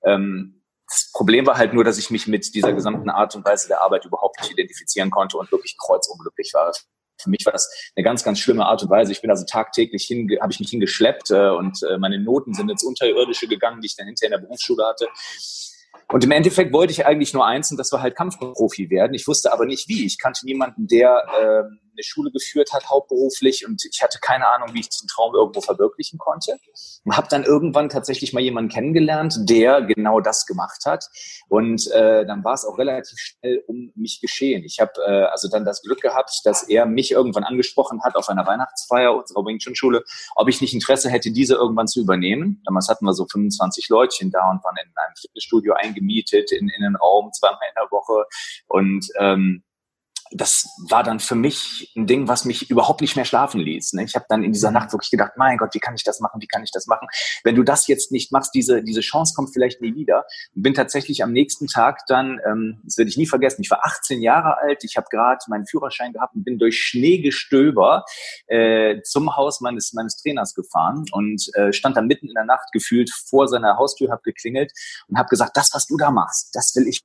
Ähm, 0.04 0.60
das 0.86 1.10
Problem 1.12 1.46
war 1.46 1.56
halt 1.56 1.72
nur, 1.72 1.82
dass 1.82 1.98
ich 1.98 2.10
mich 2.10 2.26
mit 2.26 2.54
dieser 2.54 2.72
gesamten 2.72 3.08
Art 3.08 3.34
und 3.34 3.44
Weise 3.44 3.68
der 3.68 3.82
Arbeit 3.82 4.04
überhaupt 4.04 4.38
nicht 4.40 4.52
identifizieren 4.52 5.10
konnte 5.10 5.38
und 5.38 5.50
wirklich 5.50 5.76
kreuzunglücklich 5.78 6.52
war. 6.52 6.72
Für 7.18 7.30
mich 7.30 7.44
war 7.44 7.52
das 7.52 7.70
eine 7.96 8.04
ganz, 8.04 8.24
ganz 8.24 8.38
schlimme 8.38 8.66
Art 8.66 8.82
und 8.82 8.90
Weise. 8.90 9.12
Ich 9.12 9.20
bin 9.20 9.30
also 9.30 9.44
tagtäglich 9.44 10.04
hin, 10.04 10.28
habe 10.40 10.52
ich 10.52 10.60
mich 10.60 10.70
hingeschleppt 10.70 11.30
äh, 11.30 11.50
und 11.50 11.82
äh, 11.82 11.98
meine 11.98 12.20
Noten 12.20 12.54
sind 12.54 12.70
ins 12.70 12.82
Unterirdische 12.82 13.46
gegangen, 13.46 13.80
die 13.80 13.86
ich 13.86 13.96
dann 13.96 14.06
hinterher 14.06 14.34
in 14.34 14.40
der 14.40 14.46
Berufsschule 14.46 14.84
hatte. 14.84 15.06
Und 16.12 16.22
im 16.22 16.30
Endeffekt 16.30 16.72
wollte 16.72 16.92
ich 16.92 17.06
eigentlich 17.06 17.32
nur 17.32 17.46
eins 17.46 17.70
und 17.70 17.78
das 17.78 17.90
war 17.92 18.02
halt 18.02 18.14
Kampfprofi 18.14 18.90
werden. 18.90 19.14
Ich 19.14 19.26
wusste 19.26 19.52
aber 19.52 19.64
nicht 19.64 19.88
wie. 19.88 20.04
Ich 20.04 20.18
kannte 20.18 20.44
niemanden, 20.44 20.86
der 20.86 21.24
ähm, 21.40 21.80
eine 21.94 22.02
Schule 22.02 22.30
geführt 22.30 22.72
hat, 22.72 22.88
hauptberuflich 22.88 23.66
und 23.66 23.84
ich 23.84 24.02
hatte 24.02 24.18
keine 24.20 24.48
Ahnung, 24.48 24.74
wie 24.74 24.80
ich 24.80 24.88
diesen 24.88 25.08
Traum 25.08 25.34
irgendwo 25.34 25.60
verwirklichen 25.60 26.18
konnte. 26.18 26.56
Und 27.04 27.16
habe 27.16 27.28
dann 27.30 27.44
irgendwann 27.44 27.88
tatsächlich 27.88 28.32
mal 28.32 28.40
jemanden 28.40 28.70
kennengelernt, 28.70 29.36
der 29.40 29.82
genau 29.82 30.20
das 30.20 30.46
gemacht 30.46 30.84
hat. 30.86 31.06
Und 31.48 31.90
äh, 31.92 32.26
dann 32.26 32.44
war 32.44 32.54
es 32.54 32.64
auch 32.64 32.78
relativ 32.78 33.18
schnell 33.18 33.62
um 33.66 33.92
mich 33.94 34.20
geschehen. 34.20 34.64
Ich 34.64 34.80
habe 34.80 34.92
äh, 35.06 35.24
also 35.24 35.48
dann 35.48 35.64
das 35.64 35.82
Glück 35.82 36.00
gehabt, 36.00 36.40
dass 36.44 36.64
er 36.64 36.86
mich 36.86 37.12
irgendwann 37.12 37.44
angesprochen 37.44 38.02
hat 38.02 38.16
auf 38.16 38.28
einer 38.28 38.46
Weihnachtsfeier 38.46 39.14
unserer 39.14 39.44
Wing 39.44 39.58
Chun 39.58 39.74
Schule, 39.74 40.02
ob 40.34 40.48
ich 40.48 40.60
nicht 40.60 40.74
Interesse 40.74 41.10
hätte, 41.10 41.30
diese 41.30 41.54
irgendwann 41.54 41.86
zu 41.86 42.00
übernehmen. 42.00 42.62
Damals 42.64 42.88
hatten 42.88 43.04
wir 43.04 43.12
so 43.12 43.26
25 43.30 43.88
Leutchen 43.88 44.30
da 44.30 44.50
und 44.50 44.64
waren 44.64 44.76
in 44.76 44.90
einem 44.96 45.16
Fitnessstudio 45.20 45.74
eingemietet, 45.74 46.52
in, 46.52 46.68
in 46.68 46.84
einen 46.84 46.96
Raum 46.96 47.30
zweimal 47.32 47.60
in 47.68 47.74
der 47.76 47.90
Woche. 47.90 48.24
Und 48.68 49.06
ähm, 49.18 49.62
das 50.34 50.68
war 50.90 51.04
dann 51.04 51.20
für 51.20 51.36
mich 51.36 51.92
ein 51.96 52.06
Ding, 52.06 52.26
was 52.26 52.44
mich 52.44 52.68
überhaupt 52.68 53.00
nicht 53.00 53.14
mehr 53.14 53.24
schlafen 53.24 53.60
ließ. 53.60 53.92
Ne? 53.92 54.04
Ich 54.04 54.16
habe 54.16 54.26
dann 54.28 54.42
in 54.42 54.52
dieser 54.52 54.70
mhm. 54.70 54.74
Nacht 54.74 54.92
wirklich 54.92 55.10
gedacht, 55.10 55.32
mein 55.36 55.56
Gott, 55.58 55.74
wie 55.74 55.78
kann 55.78 55.94
ich 55.94 56.02
das 56.02 56.18
machen? 56.18 56.40
Wie 56.40 56.48
kann 56.48 56.64
ich 56.64 56.72
das 56.72 56.86
machen? 56.86 57.06
Wenn 57.44 57.54
du 57.54 57.62
das 57.62 57.86
jetzt 57.86 58.10
nicht 58.10 58.32
machst, 58.32 58.52
diese, 58.52 58.82
diese 58.82 59.00
Chance 59.00 59.34
kommt 59.36 59.52
vielleicht 59.52 59.80
nie 59.80 59.94
wieder. 59.94 60.24
Bin 60.54 60.74
tatsächlich 60.74 61.22
am 61.22 61.32
nächsten 61.32 61.68
Tag 61.68 62.00
dann, 62.08 62.40
ähm, 62.46 62.80
das 62.84 62.98
werde 62.98 63.10
ich 63.10 63.16
nie 63.16 63.26
vergessen, 63.26 63.62
ich 63.62 63.70
war 63.70 63.84
18 63.84 64.22
Jahre 64.22 64.58
alt, 64.58 64.82
ich 64.82 64.96
habe 64.96 65.06
gerade 65.08 65.38
meinen 65.46 65.66
Führerschein 65.66 66.12
gehabt 66.12 66.34
und 66.34 66.44
bin 66.44 66.58
durch 66.58 66.82
Schneegestöber 66.82 68.04
äh, 68.48 69.00
zum 69.02 69.36
Haus 69.36 69.60
meines, 69.60 69.92
meines 69.92 70.16
Trainers 70.16 70.54
gefahren 70.54 71.04
und 71.12 71.48
äh, 71.54 71.72
stand 71.72 71.96
dann 71.96 72.08
mitten 72.08 72.26
in 72.26 72.34
der 72.34 72.44
Nacht 72.44 72.72
gefühlt 72.72 73.10
vor 73.28 73.46
seiner 73.46 73.76
Haustür, 73.76 74.10
habe 74.10 74.22
geklingelt 74.22 74.72
und 75.06 75.16
habe 75.16 75.28
gesagt, 75.28 75.56
das, 75.56 75.70
was 75.72 75.86
du 75.86 75.96
da 75.96 76.10
machst, 76.10 76.50
das 76.54 76.74
will 76.74 76.88
ich 76.88 77.02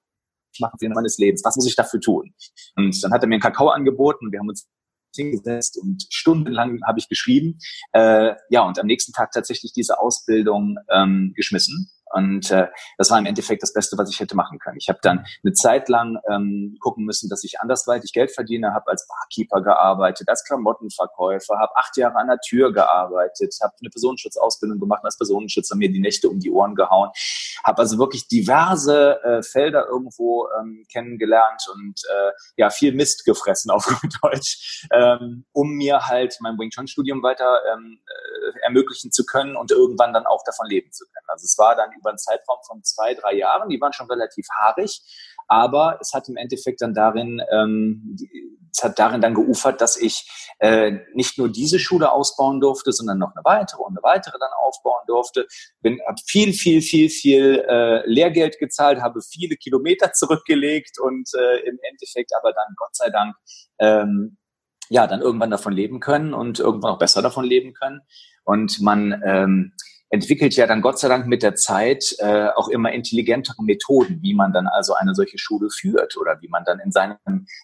machen 0.59 0.77
für 0.79 0.89
meines 0.89 1.17
Lebens. 1.17 1.43
Was 1.43 1.55
muss 1.55 1.67
ich 1.67 1.75
dafür 1.75 1.99
tun? 1.99 2.33
Und 2.75 3.03
dann 3.03 3.11
hat 3.11 3.23
er 3.23 3.27
mir 3.27 3.35
einen 3.35 3.41
Kakao 3.41 3.69
angeboten. 3.69 4.31
Wir 4.31 4.39
haben 4.39 4.49
uns 4.49 4.67
hingesetzt 5.15 5.77
und 5.81 6.05
stundenlang 6.09 6.79
habe 6.85 6.99
ich 6.99 7.09
geschrieben. 7.09 7.57
Äh, 7.93 8.33
ja, 8.49 8.61
und 8.61 8.79
am 8.79 8.85
nächsten 8.85 9.11
Tag 9.11 9.31
tatsächlich 9.31 9.73
diese 9.73 9.99
Ausbildung 9.99 10.77
ähm, 10.91 11.33
geschmissen 11.35 11.91
und 12.11 12.51
äh, 12.51 12.67
das 12.97 13.11
war 13.11 13.19
im 13.19 13.25
Endeffekt 13.25 13.63
das 13.63 13.73
Beste, 13.73 13.97
was 13.97 14.09
ich 14.09 14.19
hätte 14.19 14.35
machen 14.35 14.59
können. 14.59 14.77
Ich 14.77 14.89
habe 14.89 14.99
dann 15.01 15.25
eine 15.43 15.53
Zeit 15.53 15.89
lang 15.89 16.17
ähm, 16.29 16.77
gucken 16.79 17.05
müssen, 17.05 17.29
dass 17.29 17.43
ich 17.43 17.59
andersweitig 17.59 18.13
Geld 18.13 18.31
verdiene, 18.31 18.73
habe 18.73 18.91
als 18.91 19.07
Barkeeper 19.07 19.61
gearbeitet, 19.61 20.27
als 20.29 20.43
Klamottenverkäufer, 20.43 21.59
habe 21.59 21.75
acht 21.75 21.97
Jahre 21.97 22.15
an 22.15 22.27
der 22.27 22.39
Tür 22.39 22.73
gearbeitet, 22.73 23.55
habe 23.61 23.73
eine 23.79 23.89
Personenschutzausbildung 23.89 24.79
gemacht, 24.79 25.03
als 25.03 25.17
Personenschützer 25.17 25.75
mir 25.75 25.91
die 25.91 25.99
Nächte 25.99 26.29
um 26.29 26.39
die 26.39 26.51
Ohren 26.51 26.75
gehauen, 26.75 27.09
habe 27.63 27.79
also 27.79 27.97
wirklich 27.97 28.27
diverse 28.27 29.21
äh, 29.23 29.43
Felder 29.43 29.87
irgendwo 29.87 30.47
ähm, 30.59 30.85
kennengelernt 30.91 31.63
und 31.73 32.01
äh, 32.09 32.31
ja 32.57 32.69
viel 32.69 32.93
Mist 32.93 33.25
gefressen 33.25 33.71
auf 33.71 33.87
Deutsch, 34.21 34.87
ähm, 34.91 35.45
um 35.51 35.71
mir 35.73 36.07
halt 36.07 36.37
mein 36.41 36.57
Wing 36.57 36.69
Chun 36.69 36.87
Studium 36.87 37.21
weiter 37.23 37.61
ähm, 37.73 37.99
äh, 38.05 38.59
ermöglichen 38.63 39.11
zu 39.11 39.25
können 39.25 39.55
und 39.55 39.71
irgendwann 39.71 40.13
dann 40.13 40.25
auch 40.25 40.43
davon 40.43 40.67
leben 40.67 40.91
zu 40.91 41.05
können. 41.05 41.27
Also 41.27 41.45
es 41.45 41.57
war 41.57 41.75
dann 41.75 41.91
über 41.99 42.09
einen 42.09 42.17
Zeitraum 42.17 42.57
von 42.65 42.83
zwei, 42.83 43.13
drei 43.13 43.35
Jahren. 43.35 43.69
Die 43.69 43.79
waren 43.79 43.93
schon 43.93 44.07
relativ 44.07 44.47
haarig, 44.59 45.01
aber 45.47 45.97
es 45.99 46.13
hat 46.13 46.29
im 46.29 46.37
Endeffekt 46.37 46.81
dann 46.81 46.93
darin, 46.93 47.41
ähm, 47.51 48.15
es 48.71 48.83
hat 48.83 48.99
darin 48.99 49.19
dann 49.19 49.33
geufert, 49.33 49.81
dass 49.81 49.97
ich 49.97 50.29
äh, 50.59 50.99
nicht 51.13 51.37
nur 51.37 51.49
diese 51.49 51.79
Schule 51.79 52.11
ausbauen 52.11 52.59
durfte, 52.59 52.91
sondern 52.91 53.17
noch 53.17 53.35
eine 53.35 53.43
weitere 53.43 53.81
und 53.81 53.97
eine 53.97 54.03
weitere 54.03 54.37
dann 54.39 54.51
aufbauen 54.57 55.03
durfte. 55.07 55.47
Bin 55.81 55.99
habe 56.07 56.21
viel, 56.25 56.53
viel, 56.53 56.81
viel, 56.81 57.09
viel 57.09 57.65
äh, 57.67 58.07
Lehrgeld 58.07 58.59
gezahlt, 58.59 59.01
habe 59.01 59.21
viele 59.21 59.55
Kilometer 59.55 60.13
zurückgelegt 60.13 60.99
und 60.99 61.29
äh, 61.33 61.67
im 61.67 61.79
Endeffekt 61.89 62.31
aber 62.39 62.53
dann 62.53 62.73
Gott 62.75 62.95
sei 62.95 63.09
Dank 63.09 63.35
ähm, 63.79 64.37
ja 64.89 65.07
dann 65.07 65.21
irgendwann 65.21 65.51
davon 65.51 65.73
leben 65.73 65.99
können 65.99 66.33
und 66.33 66.59
irgendwann 66.59 66.91
auch 66.91 66.99
besser 66.99 67.21
davon 67.21 67.45
leben 67.45 67.73
können. 67.73 68.01
Und 68.43 68.81
man 68.81 69.21
ähm, 69.25 69.73
entwickelt 70.09 70.55
ja 70.55 70.65
dann 70.65 70.81
Gott 70.81 70.99
sei 70.99 71.07
Dank 71.07 71.27
mit 71.27 71.43
der 71.43 71.55
Zeit 71.55 72.15
äh, 72.19 72.47
auch 72.55 72.67
immer 72.67 72.91
intelligentere 72.91 73.63
Methoden, 73.63 74.19
wie 74.21 74.33
man 74.33 74.51
dann 74.51 74.67
also 74.67 74.93
eine 74.93 75.13
solche 75.13 75.37
Schule 75.37 75.69
führt 75.69 76.17
oder 76.17 76.37
wie 76.41 76.47
man 76.47 76.63
dann 76.65 76.79
in 76.79 76.91
seinem 76.91 77.17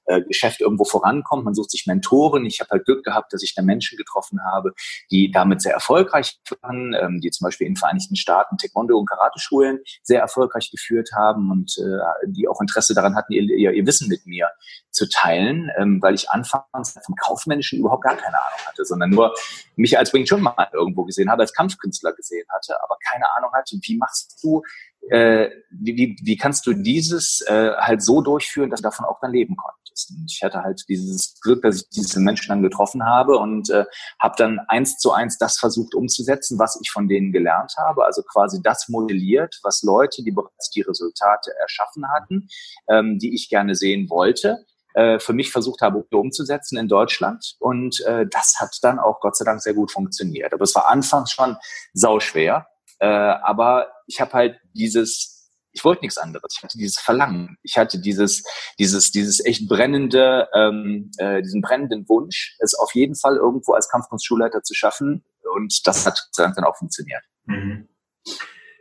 äh, 0.06 0.22
Geschäft 0.22 0.62
irgendwo 0.62 0.84
vorankommt. 0.84 1.44
Man 1.44 1.56
sucht 1.56 1.72
sich 1.72 1.86
Mentoren. 1.88 2.46
Ich 2.46 2.60
habe 2.60 2.70
halt 2.70 2.86
Glück 2.86 3.04
gehabt, 3.04 3.34
dass 3.34 3.42
ich 3.42 3.56
da 3.56 3.64
Menschen 3.64 3.98
getroffen 3.98 4.40
habe, 4.44 4.74
die 5.12 5.32
damit 5.32 5.62
sehr 5.62 5.74
erfolgreich 5.74 6.40
waren, 6.62 6.96
ähm, 7.00 7.20
die 7.20 7.32
zum 7.32 7.46
Beispiel 7.46 7.68
in 7.68 7.74
den 7.74 7.80
Vereinigten 7.80 8.16
Staaten 8.16 8.58
Taekwondo 8.58 8.98
und 8.98 9.10
Karate-Schulen 9.10 9.80
sehr 10.04 10.22
erfolgreich 10.22 10.70
geführt 10.72 11.10
haben 11.18 11.52
und 11.52 11.76
äh, 11.80 12.28
die 12.28 12.48
auch 12.48 12.62
Interesse 12.62 12.94
daran 12.94 13.16
hatten, 13.16 13.34
ihr, 13.34 13.44
ihr, 13.44 13.72
ihr 13.72 13.86
Wissen 13.88 14.08
mit 14.08 14.26
mir 14.28 14.50
zu 14.92 15.10
teilen, 15.10 15.70
ähm, 15.78 16.02
weil 16.02 16.14
ich 16.14 16.30
anfangs 16.30 16.98
vom 17.04 17.16
Kaufmännischen 17.16 17.80
überhaupt 17.80 18.04
gar 18.04 18.16
keine 18.16 18.38
Ahnung 18.38 18.60
hatte, 18.68 18.86
sondern 18.86 19.10
nur 19.10 19.34
mich 19.76 19.98
als 19.98 20.14
Wing 20.14 20.26
Chun 20.26 20.42
mal 20.42 20.70
irgendwo 20.72 21.04
gesehen 21.04 21.30
habe, 21.30 21.42
als 21.42 21.54
Kampfkünstler 21.54 22.14
gesehen 22.14 22.35
hatte, 22.50 22.82
aber 22.84 22.98
keine 23.10 23.30
Ahnung 23.36 23.52
hatte, 23.54 23.78
wie 23.82 23.98
machst 23.98 24.40
du, 24.44 24.62
äh, 25.10 25.50
wie, 25.72 26.18
wie 26.22 26.38
kannst 26.38 26.66
du 26.66 26.74
dieses 26.74 27.42
äh, 27.48 27.72
halt 27.78 28.02
so 28.02 28.22
durchführen, 28.22 28.70
dass 28.70 28.82
du 28.82 28.90
davon 28.90 29.06
auch 29.06 29.20
dann 29.22 29.32
leben 29.32 29.56
konntest. 29.56 30.12
Und 30.12 30.32
ich 30.32 30.42
hatte 30.44 30.62
halt 30.64 30.84
dieses 30.90 31.40
Glück, 31.42 31.62
dass 31.62 31.84
ich 31.84 31.90
diese 31.90 32.20
Menschen 32.20 32.50
dann 32.50 32.64
getroffen 32.64 33.06
habe 33.06 33.38
und 33.38 33.70
äh, 33.70 33.86
habe 34.20 34.36
dann 34.38 34.60
eins 34.68 34.98
zu 34.98 35.12
eins 35.12 35.38
das 35.38 35.58
versucht 35.58 35.96
umzusetzen, 35.96 36.60
was 36.60 36.80
ich 36.82 36.90
von 36.90 37.08
denen 37.08 37.32
gelernt 37.32 37.74
habe, 37.78 38.06
also 38.06 38.24
quasi 38.24 38.62
das 38.62 38.90
modelliert, 38.90 39.60
was 39.64 39.84
Leute, 39.84 40.24
die 40.24 40.32
bereits 40.32 40.70
die 40.72 40.82
Resultate 40.82 41.52
erschaffen 41.60 42.06
hatten, 42.12 42.48
ähm, 42.90 43.20
die 43.20 43.34
ich 43.34 43.50
gerne 43.50 43.76
sehen 43.76 44.10
wollte 44.10 44.66
äh, 44.96 45.20
für 45.20 45.34
mich 45.34 45.52
versucht 45.52 45.82
habe, 45.82 46.06
umzusetzen 46.12 46.78
in 46.78 46.88
Deutschland. 46.88 47.56
Und 47.60 48.02
äh, 48.06 48.26
das 48.26 48.56
hat 48.60 48.78
dann 48.82 49.00
auch 49.00 49.20
Gott 49.20 49.36
sei 49.38 49.46
Dank 49.46 49.62
sehr 49.62 49.74
gut 49.74 49.92
funktioniert. 49.92 50.54
Aber 50.54 50.64
es 50.64 50.74
war 50.74 50.88
anfangs 50.88 51.32
schon 51.32 51.58
sauschwer. 51.94 52.68
Äh, 53.00 53.08
aber 53.08 53.92
ich 54.08 54.22
habe 54.22 54.34
halt 54.34 54.60
dieses 54.74 55.34
ich 55.76 55.84
wollte 55.84 56.04
nichts 56.04 56.18
anderes. 56.18 56.56
Ich 56.56 56.64
hatte 56.64 56.78
dieses 56.78 57.00
Verlangen. 57.00 57.58
Ich 57.62 57.78
hatte 57.78 58.00
dieses, 58.00 58.44
dieses, 58.80 59.12
dieses 59.12 59.44
echt 59.44 59.68
brennende, 59.68 60.48
ähm, 60.54 61.12
äh, 61.18 61.42
diesen 61.42 61.60
brennenden 61.60 62.08
Wunsch, 62.08 62.56
es 62.60 62.76
auf 62.76 62.96
jeden 62.96 63.16
Fall 63.16 63.36
irgendwo 63.36 63.74
als 63.74 63.90
Kampfkunstschulleiter 63.90 64.64
zu 64.64 64.74
schaffen. 64.74 65.26
Und 65.54 65.86
das 65.86 66.06
hat 66.06 66.18
dann 66.38 66.64
auch 66.64 66.78
funktioniert. 66.78 67.22
Mhm. 67.44 67.90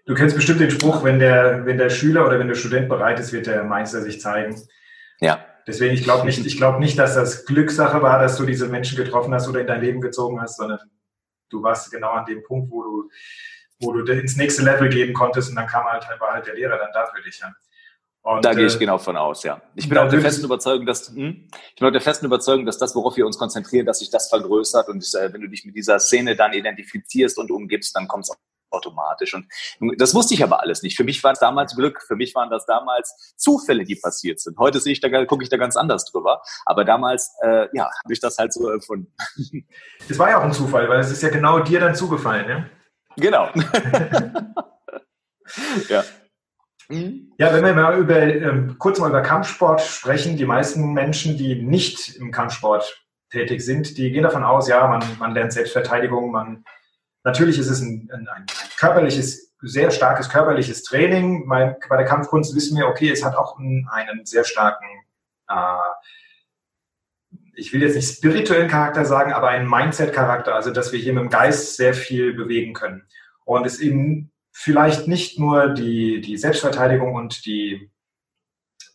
Du 0.06 0.14
kennst 0.14 0.36
bestimmt 0.36 0.60
den 0.60 0.70
Spruch, 0.70 1.02
wenn 1.02 1.18
der, 1.18 1.66
wenn 1.66 1.78
der 1.78 1.90
Schüler 1.90 2.26
oder 2.26 2.38
wenn 2.38 2.46
der 2.46 2.54
Student 2.54 2.88
bereit 2.88 3.18
ist, 3.18 3.32
wird 3.32 3.48
der 3.48 3.64
Meister 3.64 4.00
sich 4.00 4.20
zeigen. 4.20 4.56
Ja. 5.18 5.44
Deswegen, 5.66 5.94
ich 5.94 6.04
glaube 6.04 6.26
nicht, 6.26 6.44
ich 6.44 6.56
glaube 6.56 6.78
nicht, 6.78 6.98
dass 6.98 7.14
das 7.14 7.46
Glückssache 7.46 8.02
war, 8.02 8.18
dass 8.18 8.36
du 8.36 8.44
diese 8.44 8.68
Menschen 8.68 8.96
getroffen 8.96 9.32
hast 9.32 9.48
oder 9.48 9.60
in 9.60 9.66
dein 9.66 9.80
Leben 9.80 10.00
gezogen 10.00 10.40
hast, 10.40 10.56
sondern 10.56 10.78
du 11.50 11.62
warst 11.62 11.90
genau 11.90 12.10
an 12.10 12.26
dem 12.26 12.42
Punkt, 12.42 12.70
wo 12.70 12.82
du, 12.82 13.10
wo 13.80 13.92
du 13.92 14.12
ins 14.12 14.36
nächste 14.36 14.62
Level 14.62 14.88
gehen 14.88 15.14
konntest 15.14 15.50
und 15.50 15.56
dann 15.56 15.66
kam 15.66 15.84
halt, 15.84 16.06
war 16.18 16.34
halt 16.34 16.46
der 16.46 16.54
Lehrer 16.54 16.78
dann 16.78 16.90
da 16.92 17.06
für 17.06 17.22
dich. 17.22 17.38
Ja. 17.40 17.52
Und, 18.22 18.44
da 18.44 18.54
gehe 18.54 18.66
ich 18.66 18.76
äh, 18.76 18.78
genau 18.78 18.96
von 18.98 19.16
aus, 19.16 19.42
ja. 19.42 19.60
Ich 19.74 19.88
bin 19.88 19.98
auch 19.98 20.08
der 20.08 20.20
festen 20.20 20.46
Überzeugung, 20.46 20.86
dass 20.86 21.08
hm, 21.08 21.48
ich 21.52 21.76
bin 21.76 21.88
auch 21.88 21.92
der 21.92 22.00
festen 22.00 22.26
Überzeugung, 22.26 22.64
dass 22.64 22.78
das, 22.78 22.94
worauf 22.94 23.16
wir 23.16 23.26
uns 23.26 23.36
konzentrieren, 23.36 23.84
dass 23.84 23.98
sich 23.98 24.10
das 24.10 24.28
vergrößert 24.28 24.88
und 24.88 25.04
äh, 25.14 25.32
wenn 25.32 25.42
du 25.42 25.48
dich 25.48 25.64
mit 25.64 25.76
dieser 25.76 25.98
Szene 25.98 26.34
dann 26.34 26.54
identifizierst 26.54 27.38
und 27.38 27.50
umgibst, 27.50 27.94
dann 27.94 28.08
kommt 28.08 28.24
es 28.24 28.34
automatisch. 28.74 29.34
Und 29.34 29.46
das 29.98 30.14
wusste 30.14 30.34
ich 30.34 30.42
aber 30.42 30.60
alles 30.60 30.82
nicht. 30.82 30.96
Für 30.96 31.04
mich 31.04 31.22
war 31.24 31.32
es 31.32 31.38
damals 31.38 31.74
Glück. 31.74 32.02
Für 32.02 32.16
mich 32.16 32.34
waren 32.34 32.50
das 32.50 32.66
damals 32.66 33.34
Zufälle, 33.36 33.84
die 33.84 33.96
passiert 33.96 34.40
sind. 34.40 34.58
Heute 34.58 34.80
sehe 34.80 34.92
ich 34.92 35.00
da, 35.00 35.24
gucke 35.24 35.42
ich 35.42 35.48
da 35.48 35.56
ganz 35.56 35.76
anders 35.76 36.04
drüber. 36.04 36.42
Aber 36.66 36.84
damals, 36.84 37.34
äh, 37.42 37.68
ja, 37.72 37.84
habe 37.84 38.12
ich 38.12 38.20
das 38.20 38.38
halt 38.38 38.52
so 38.52 38.70
empfunden. 38.70 39.12
Es 40.08 40.18
war 40.18 40.28
ja 40.28 40.38
auch 40.38 40.44
ein 40.44 40.52
Zufall, 40.52 40.88
weil 40.88 41.00
es 41.00 41.10
ist 41.10 41.22
ja 41.22 41.30
genau 41.30 41.60
dir 41.60 41.80
dann 41.80 41.94
zugefallen, 41.94 42.46
ne? 42.46 42.70
Genau. 43.16 43.48
ja. 45.88 46.04
Ja, 46.90 47.54
wenn 47.54 47.64
wir 47.64 47.72
mal 47.72 47.98
über, 47.98 48.20
ähm, 48.20 48.76
kurz 48.78 48.98
mal 48.98 49.08
über 49.08 49.22
Kampfsport 49.22 49.80
sprechen, 49.80 50.36
die 50.36 50.44
meisten 50.44 50.92
Menschen, 50.92 51.38
die 51.38 51.62
nicht 51.62 52.16
im 52.16 52.30
Kampfsport 52.30 53.02
tätig 53.30 53.62
sind, 53.62 53.96
die 53.96 54.10
gehen 54.12 54.24
davon 54.24 54.44
aus, 54.44 54.68
ja, 54.68 54.86
man, 54.86 55.02
man 55.18 55.32
lernt 55.32 55.54
Selbstverteidigung, 55.54 56.30
man 56.30 56.64
Natürlich 57.24 57.58
ist 57.58 57.70
es 57.70 57.80
ein, 57.80 58.08
ein, 58.12 58.28
ein 58.28 58.46
körperliches, 58.84 59.54
sehr 59.62 59.90
starkes 59.90 60.28
körperliches 60.28 60.82
Training. 60.82 61.48
Bei, 61.48 61.76
bei 61.88 61.96
der 61.96 62.06
Kampfkunst 62.06 62.54
wissen 62.54 62.76
wir, 62.76 62.86
okay, 62.86 63.10
es 63.10 63.24
hat 63.24 63.36
auch 63.36 63.58
einen, 63.58 63.88
einen 63.90 64.26
sehr 64.26 64.44
starken 64.44 64.86
ich 67.56 67.72
will 67.72 67.82
jetzt 67.82 67.94
nicht 67.94 68.16
spirituellen 68.16 68.68
Charakter 68.68 69.04
sagen, 69.04 69.32
aber 69.32 69.48
einen 69.48 69.68
Mindset-Charakter, 69.68 70.54
also 70.54 70.70
dass 70.70 70.92
wir 70.92 70.98
hier 70.98 71.12
mit 71.12 71.22
dem 71.22 71.30
Geist 71.30 71.76
sehr 71.76 71.94
viel 71.94 72.34
bewegen 72.34 72.74
können. 72.74 73.06
Und 73.44 73.66
es 73.66 73.80
eben 73.80 74.32
vielleicht 74.52 75.08
nicht 75.08 75.38
nur 75.38 75.68
die, 75.68 76.20
die 76.20 76.36
Selbstverteidigung 76.36 77.14
und 77.14 77.44
die, 77.46 77.90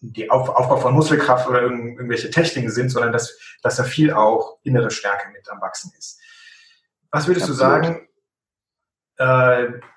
die 0.02 0.30
Auf, 0.30 0.50
Aufbau 0.50 0.78
von 0.78 0.94
Muskelkraft 0.94 1.48
oder 1.48 1.62
irgendwelche 1.62 2.30
Techniken 2.30 2.72
sind, 2.72 2.90
sondern 2.90 3.12
dass, 3.12 3.38
dass 3.62 3.76
da 3.76 3.84
viel 3.84 4.12
auch 4.12 4.60
innere 4.64 4.92
Stärke 4.92 5.30
mit 5.32 5.50
am 5.50 5.62
Wachsen 5.62 5.92
ist. 5.98 6.20
Was 7.12 7.28
würdest 7.28 7.50
Absolut. 7.50 7.60
du 7.60 7.66
sagen, 7.66 7.96
äh, 7.96 8.09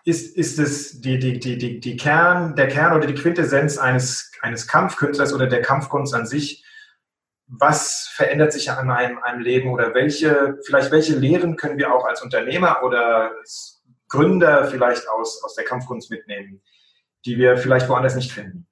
ist, 0.04 0.36
ist 0.36 0.58
es 0.58 1.00
die, 1.00 1.18
die, 1.18 1.38
die, 1.38 1.56
die, 1.56 1.78
die 1.80 1.96
Kern, 1.96 2.56
der 2.56 2.68
Kern 2.68 2.96
oder 2.96 3.06
die 3.06 3.14
Quintessenz 3.14 3.78
eines, 3.78 4.32
eines 4.40 4.66
Kampfkünstlers 4.66 5.32
oder 5.32 5.46
der 5.46 5.62
Kampfkunst 5.62 6.14
an 6.14 6.26
sich, 6.26 6.64
was 7.46 8.08
verändert 8.14 8.52
sich 8.52 8.70
an 8.70 8.90
einem, 8.90 9.18
einem 9.18 9.40
Leben 9.40 9.70
oder 9.70 9.94
welche, 9.94 10.58
vielleicht 10.66 10.90
welche 10.90 11.14
Lehren 11.14 11.56
können 11.56 11.78
wir 11.78 11.94
auch 11.94 12.04
als 12.04 12.22
Unternehmer 12.22 12.82
oder 12.82 13.30
als 13.38 13.84
Gründer 14.08 14.66
vielleicht 14.66 15.08
aus, 15.08 15.42
aus 15.44 15.54
der 15.54 15.64
Kampfkunst 15.64 16.10
mitnehmen, 16.10 16.60
die 17.24 17.38
wir 17.38 17.56
vielleicht 17.56 17.88
woanders 17.88 18.16
nicht 18.16 18.32
finden? 18.32 18.66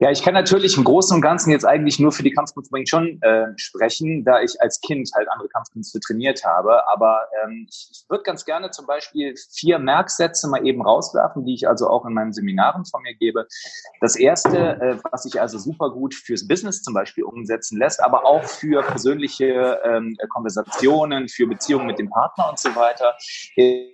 Ja, 0.00 0.12
ich 0.12 0.22
kann 0.22 0.34
natürlich 0.34 0.76
im 0.76 0.84
Großen 0.84 1.12
und 1.16 1.22
Ganzen 1.22 1.50
jetzt 1.50 1.64
eigentlich 1.64 1.98
nur 1.98 2.12
für 2.12 2.22
die 2.22 2.30
Kampfkunst 2.30 2.70
schon 2.88 3.20
äh, 3.20 3.46
sprechen, 3.56 4.24
da 4.24 4.40
ich 4.40 4.60
als 4.60 4.80
Kind 4.80 5.10
halt 5.12 5.28
andere 5.28 5.48
Kampfkünste 5.48 5.98
trainiert 5.98 6.44
habe. 6.44 6.86
Aber 6.86 7.22
ähm, 7.42 7.66
ich, 7.68 8.04
würde 8.08 8.22
ganz 8.22 8.44
gerne 8.44 8.70
zum 8.70 8.86
Beispiel 8.86 9.34
vier 9.52 9.80
Merksätze 9.80 10.48
mal 10.48 10.64
eben 10.64 10.82
rauswerfen, 10.82 11.44
die 11.44 11.54
ich 11.54 11.66
also 11.66 11.88
auch 11.88 12.06
in 12.06 12.14
meinen 12.14 12.32
Seminaren 12.32 12.84
von 12.84 13.02
mir 13.02 13.14
gebe. 13.14 13.48
Das 14.00 14.14
erste, 14.14 14.56
äh, 14.56 14.98
was 15.10 15.24
sich 15.24 15.40
also 15.40 15.58
super 15.58 15.90
gut 15.90 16.14
fürs 16.14 16.46
Business 16.46 16.80
zum 16.82 16.94
Beispiel 16.94 17.24
umsetzen 17.24 17.76
lässt, 17.76 18.00
aber 18.00 18.24
auch 18.24 18.44
für 18.44 18.82
persönliche 18.82 19.80
ähm, 19.84 20.16
Konversationen, 20.28 21.28
für 21.28 21.48
Beziehungen 21.48 21.88
mit 21.88 21.98
dem 21.98 22.08
Partner 22.08 22.50
und 22.50 22.60
so 22.60 22.68
weiter, 22.76 23.16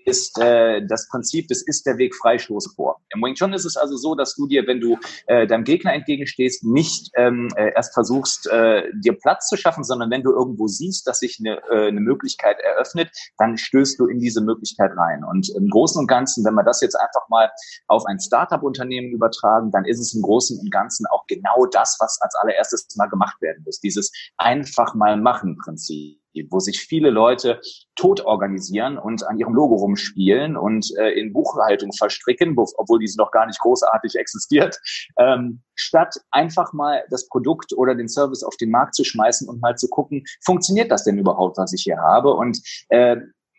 ist 0.04 0.38
äh, 0.38 0.84
das 0.86 1.08
Prinzip, 1.08 1.48
das 1.48 1.62
ist 1.62 1.86
der 1.86 1.96
Weg 1.96 2.14
Freistoß 2.14 2.74
vor. 2.76 3.00
Im 3.14 3.22
Wing 3.22 3.34
Chun 3.34 3.54
ist 3.54 3.64
es 3.64 3.78
also 3.78 3.96
so, 3.96 4.14
dass 4.14 4.34
du 4.34 4.46
dir, 4.46 4.66
wenn 4.66 4.80
du 4.80 4.98
äh, 5.28 5.46
deinem 5.46 5.64
Gegner 5.64 5.93
entgegenstehst, 5.94 6.64
nicht 6.64 7.10
ähm, 7.16 7.48
äh, 7.56 7.72
erst 7.74 7.94
versuchst, 7.94 8.46
äh, 8.48 8.90
dir 8.94 9.18
Platz 9.18 9.48
zu 9.48 9.56
schaffen, 9.56 9.84
sondern 9.84 10.10
wenn 10.10 10.22
du 10.22 10.32
irgendwo 10.32 10.66
siehst, 10.66 11.06
dass 11.06 11.20
sich 11.20 11.38
eine, 11.40 11.58
äh, 11.70 11.88
eine 11.88 12.00
Möglichkeit 12.00 12.58
eröffnet, 12.60 13.10
dann 13.38 13.56
stößt 13.56 13.98
du 13.98 14.06
in 14.06 14.18
diese 14.18 14.40
Möglichkeit 14.40 14.92
rein. 14.96 15.24
Und 15.24 15.48
im 15.56 15.68
Großen 15.68 15.98
und 15.98 16.06
Ganzen, 16.06 16.44
wenn 16.44 16.54
wir 16.54 16.64
das 16.64 16.80
jetzt 16.80 16.96
einfach 16.96 17.28
mal 17.28 17.50
auf 17.86 18.04
ein 18.06 18.20
Startup-Unternehmen 18.20 19.12
übertragen, 19.12 19.70
dann 19.70 19.84
ist 19.84 20.00
es 20.00 20.14
im 20.14 20.22
Großen 20.22 20.58
und 20.58 20.70
Ganzen 20.70 21.06
auch 21.06 21.26
genau 21.26 21.66
das, 21.66 21.96
was 22.00 22.18
als 22.20 22.34
allererstes 22.36 22.86
mal 22.96 23.06
gemacht 23.06 23.40
werden 23.40 23.62
muss. 23.64 23.80
Dieses 23.80 24.12
einfach 24.36 24.94
mal 24.94 25.16
machen 25.16 25.56
Prinzip 25.56 26.23
wo 26.50 26.60
sich 26.60 26.80
viele 26.80 27.10
Leute 27.10 27.60
tot 27.96 28.20
organisieren 28.24 28.98
und 28.98 29.26
an 29.26 29.38
ihrem 29.38 29.54
Logo 29.54 29.76
rumspielen 29.76 30.56
und 30.56 30.90
äh, 30.98 31.10
in 31.10 31.32
Buchhaltung 31.32 31.92
verstricken, 31.92 32.56
wo, 32.56 32.66
obwohl 32.76 32.98
diese 32.98 33.18
noch 33.18 33.30
gar 33.30 33.46
nicht 33.46 33.60
großartig 33.60 34.16
existiert, 34.16 34.78
ähm, 35.18 35.62
statt 35.74 36.14
einfach 36.30 36.72
mal 36.72 37.04
das 37.10 37.28
Produkt 37.28 37.72
oder 37.72 37.94
den 37.94 38.08
Service 38.08 38.42
auf 38.42 38.56
den 38.56 38.70
Markt 38.70 38.94
zu 38.94 39.04
schmeißen 39.04 39.48
und 39.48 39.60
mal 39.60 39.76
zu 39.76 39.88
gucken, 39.88 40.24
funktioniert 40.44 40.90
das 40.90 41.04
denn 41.04 41.18
überhaupt, 41.18 41.58
was 41.58 41.72
ich 41.72 41.82
hier 41.82 41.98
habe? 41.98 42.34
Und 42.34 42.60
äh, 42.88 43.16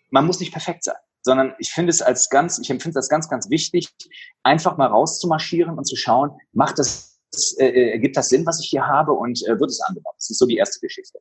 man 0.10 0.26
muss 0.26 0.40
nicht 0.40 0.52
perfekt 0.52 0.84
sein 0.84 0.96
sondern 1.26 1.56
ich 1.58 1.72
finde 1.72 1.90
es 1.90 2.04
als 2.04 2.30
ganz, 2.30 2.60
ich 2.60 2.70
empfinde 2.70 2.92
es 2.92 3.06
als 3.06 3.10
ganz, 3.10 3.28
ganz 3.28 3.50
wichtig, 3.50 3.90
einfach 4.44 4.78
mal 4.78 4.86
rauszumarschieren 4.86 5.76
und 5.76 5.86
zu 5.86 5.96
schauen, 5.96 6.38
macht 6.54 6.78
das 6.78 7.15
äh, 7.60 7.68
äh, 7.68 7.92
ergibt 7.92 8.18
das 8.18 8.30
Sinn, 8.30 8.46
was 8.46 8.60
ich 8.60 8.70
hier 8.70 8.86
habe 8.86 9.12
und 9.12 9.46
äh, 9.48 9.60
wird 9.60 9.70
es 9.70 9.82
angenommen? 9.82 10.16
Das 10.18 10.30
ist 10.30 10.40
so 10.40 10.46
die 10.46 10.58
erste 10.58 10.80
Geschichte. 10.80 11.20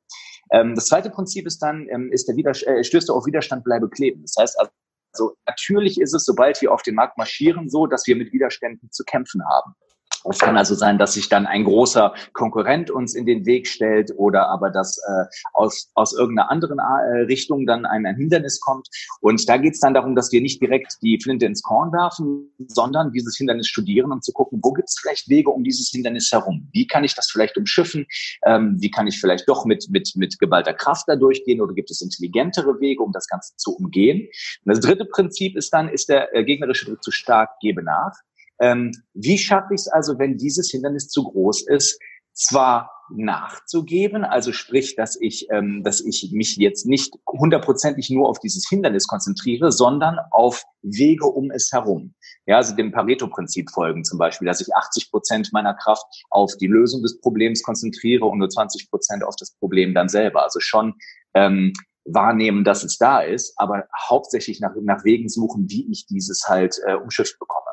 Ähm, 0.53 0.75
das 0.75 0.87
zweite 0.87 1.11
Prinzip 1.11 1.47
ist 1.47 1.59
dann, 1.59 1.89
ähm, 1.91 2.11
ist 2.13 2.29
der 2.29 2.37
Widerstand, 2.37 2.79
äh, 2.79 2.85
stößt 2.85 3.09
du 3.09 3.15
auf 3.15 3.27
Widerstand, 3.27 3.65
bleibe 3.65 3.89
kleben. 3.89 4.23
Das 4.23 4.35
heißt 4.39 4.59
also, 4.59 4.71
also, 5.15 5.37
natürlich 5.47 6.01
ist 6.01 6.13
es, 6.13 6.25
sobald 6.25 6.61
wir 6.61 6.73
auf 6.73 6.83
den 6.83 6.97
Markt 6.97 7.17
marschieren, 7.19 7.71
so, 7.71 7.87
dass 7.87 8.05
wir 8.09 8.17
mit 8.17 8.33
Widerständen 8.33 8.91
zu 8.91 9.05
kämpfen 9.05 9.43
haben. 9.49 9.75
Es 10.31 10.39
kann 10.39 10.57
also 10.57 10.75
sein, 10.75 10.99
dass 10.99 11.15
sich 11.15 11.29
dann 11.29 11.47
ein 11.47 11.65
großer 11.65 12.15
Konkurrent 12.33 12.91
uns 12.91 13.15
in 13.15 13.27
den 13.27 13.45
Weg 13.45 13.67
stellt 13.67 14.11
oder 14.17 14.49
aber 14.49 14.71
dass 14.71 14.97
äh, 14.99 15.25
aus, 15.53 15.91
aus 15.95 16.15
irgendeiner 16.15 16.51
anderen 16.51 16.79
äh, 16.79 17.25
Richtung 17.25 17.67
dann 17.67 17.85
ein, 17.85 18.07
ein 18.07 18.17
Hindernis 18.17 18.59
kommt. 18.61 18.89
Und 19.21 19.47
da 19.49 19.59
geht 19.59 19.75
es 19.75 19.81
dann 19.81 19.93
darum, 19.93 20.17
dass 20.17 20.33
wir 20.33 20.41
nicht 20.41 20.63
direkt 20.63 20.97
die 21.03 21.21
Flinte 21.23 21.45
ins 21.45 21.63
Korn 21.63 21.93
werfen, 21.93 22.51
sondern 22.69 23.13
dieses 23.13 23.37
Hindernis 23.37 23.69
studieren, 23.69 24.13
um 24.13 24.23
zu 24.23 24.33
gucken, 24.33 24.61
wo 24.63 24.73
gibt 24.73 24.89
es 24.89 24.99
vielleicht 24.99 25.29
Wege 25.29 25.51
um 25.51 25.63
dieses 25.63 25.91
Hindernis 25.91 26.31
herum? 26.33 26.69
Wie 26.73 26.87
kann 26.87 27.05
ich 27.05 27.15
das 27.15 27.31
vielleicht 27.31 27.59
umschiffen? 27.59 28.07
Ähm, 28.47 28.77
wie 28.81 28.91
kann 28.91 29.07
ich 29.07 29.21
vielleicht 29.21 29.47
doch 29.47 29.67
mit, 29.67 29.89
mit, 29.91 30.13
mit 30.17 30.39
geballter 30.39 30.73
Kraft 30.73 31.05
da 31.07 31.17
durchgehen 31.17 31.61
oder 31.61 31.75
gibt 31.75 31.91
es 31.91 32.01
intelligentere 32.01 32.81
Wege, 32.81 33.03
um 33.03 33.13
das 33.13 33.27
Ganze 33.27 33.55
zu 33.57 33.77
umgehen? 33.77 34.29
Und 34.65 34.75
das 34.75 34.81
dritte 34.81 35.05
Prinzip 35.05 35.55
ist 35.55 35.71
dann, 35.75 35.89
ist 35.89 36.09
der 36.09 36.35
äh, 36.35 36.45
gegnerische 36.45 36.87
Druck 36.87 37.03
zu 37.03 37.11
stark, 37.11 37.51
gebe 37.61 37.83
nach. 37.83 38.15
Ähm, 38.61 38.93
wie 39.15 39.39
schaffe 39.39 39.75
ich 39.75 39.81
es 39.81 39.89
also, 39.89 40.19
wenn 40.19 40.37
dieses 40.37 40.71
Hindernis 40.71 41.09
zu 41.09 41.25
groß 41.25 41.67
ist, 41.69 41.99
zwar 42.35 42.91
nachzugeben, 43.11 44.25
also 44.25 44.53
sprich, 44.53 44.97
dass 44.97 45.17
ich, 45.21 45.47
ähm, 45.51 45.83
dass 45.85 46.01
ich 46.01 46.31
mich 46.33 46.57
jetzt 46.57 46.87
nicht 46.87 47.15
hundertprozentig 47.27 48.11
nur 48.11 48.29
auf 48.29 48.39
dieses 48.39 48.67
Hindernis 48.69 49.07
konzentriere, 49.07 49.73
sondern 49.73 50.19
auf 50.31 50.65
Wege 50.83 51.27
um 51.27 51.51
es 51.51 51.71
herum. 51.73 52.15
Ja, 52.47 52.57
also 52.57 52.75
dem 52.75 52.93
Pareto-Prinzip 52.93 53.71
folgen 53.71 54.05
zum 54.05 54.19
Beispiel, 54.19 54.47
dass 54.47 54.61
ich 54.61 54.75
80 54.75 55.11
Prozent 55.11 55.53
meiner 55.53 55.75
Kraft 55.75 56.07
auf 56.31 56.57
die 56.57 56.67
Lösung 56.67 57.03
des 57.03 57.21
Problems 57.21 57.63
konzentriere 57.63 58.25
und 58.25 58.39
nur 58.39 58.49
20 58.49 58.91
Prozent 58.91 59.23
auf 59.25 59.37
das 59.37 59.55
Problem 59.59 59.95
dann 59.95 60.09
selber. 60.09 60.43
Also 60.43 60.61
schon 60.61 60.95
ähm, 61.35 61.73
wahrnehmen, 62.05 62.65
dass 62.65 62.85
es 62.85 62.99
da 62.99 63.21
ist, 63.21 63.55
aber 63.57 63.85
hauptsächlich 64.09 64.61
nach, 64.61 64.73
nach 64.83 65.05
Wegen 65.05 65.29
suchen, 65.29 65.67
wie 65.69 65.91
ich 65.91 66.07
dieses 66.07 66.45
halt 66.47 66.79
äh, 66.87 66.95
umschifft 66.95 67.39
bekomme. 67.39 67.65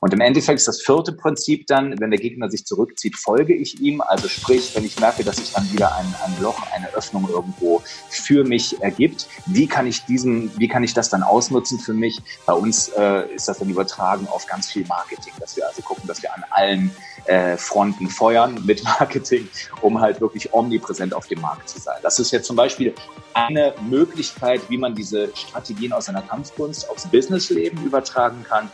Und 0.00 0.12
im 0.14 0.20
Endeffekt 0.20 0.58
ist 0.58 0.68
das 0.68 0.80
vierte 0.80 1.12
Prinzip 1.12 1.66
dann, 1.66 1.98
wenn 2.00 2.10
der 2.10 2.20
Gegner 2.20 2.50
sich 2.50 2.64
zurückzieht, 2.64 3.16
folge 3.16 3.54
ich 3.54 3.80
ihm. 3.80 4.00
Also 4.00 4.28
sprich, 4.28 4.74
wenn 4.74 4.84
ich 4.84 4.98
merke, 4.98 5.24
dass 5.24 5.36
sich 5.36 5.52
dann 5.52 5.70
wieder 5.72 5.94
ein, 5.96 6.14
ein 6.24 6.42
Loch, 6.42 6.60
eine 6.72 6.92
Öffnung 6.94 7.28
irgendwo 7.28 7.82
für 8.08 8.44
mich 8.44 8.80
ergibt, 8.82 9.28
wie 9.46 9.66
kann 9.66 9.86
ich 9.86 10.04
diesen, 10.04 10.50
wie 10.58 10.68
kann 10.68 10.82
ich 10.82 10.94
das 10.94 11.10
dann 11.10 11.22
ausnutzen 11.22 11.78
für 11.78 11.92
mich? 11.92 12.20
Bei 12.46 12.52
uns 12.52 12.88
äh, 12.88 13.32
ist 13.34 13.48
das 13.48 13.58
dann 13.58 13.68
übertragen 13.68 14.26
auf 14.28 14.46
ganz 14.46 14.70
viel 14.70 14.86
Marketing, 14.86 15.32
dass 15.38 15.56
wir 15.56 15.66
also 15.66 15.82
gucken, 15.82 16.06
dass 16.06 16.22
wir 16.22 16.34
an 16.34 16.44
allen 16.50 16.90
äh, 17.26 17.56
Fronten 17.56 18.08
feuern 18.08 18.62
mit 18.64 18.82
Marketing, 19.00 19.48
um 19.82 20.00
halt 20.00 20.20
wirklich 20.20 20.52
omnipräsent 20.52 21.14
auf 21.14 21.26
dem 21.26 21.40
Markt 21.40 21.68
zu 21.68 21.78
sein. 21.78 21.98
Das 22.02 22.18
ist 22.18 22.30
jetzt 22.30 22.46
zum 22.46 22.56
Beispiel 22.56 22.94
eine 23.34 23.74
Möglichkeit, 23.88 24.62
wie 24.68 24.78
man 24.78 24.94
diese 24.94 25.30
Strategien 25.34 25.92
aus 25.92 26.08
einer 26.08 26.22
Kampfkunst 26.22 26.88
aufs 26.90 27.06
Businessleben 27.06 27.84
übertragen 27.84 28.44
kann 28.48 28.70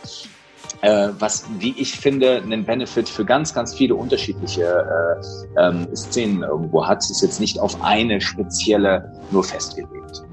äh, 0.81 1.09
was, 1.19 1.45
wie 1.59 1.73
ich 1.77 1.93
finde, 1.93 2.41
einen 2.41 2.65
Benefit 2.65 3.09
für 3.09 3.25
ganz, 3.25 3.53
ganz 3.53 3.73
viele 3.73 3.95
unterschiedliche 3.95 4.63
äh, 4.63 5.67
ähm, 5.67 5.87
Szenen 5.95 6.43
irgendwo 6.43 6.85
hat. 6.85 6.99
Ist 7.09 7.21
jetzt 7.21 7.39
nicht 7.39 7.59
auf 7.59 7.81
eine 7.83 8.21
spezielle 8.21 9.11
nur 9.31 9.43
festgelegt. 9.43 10.23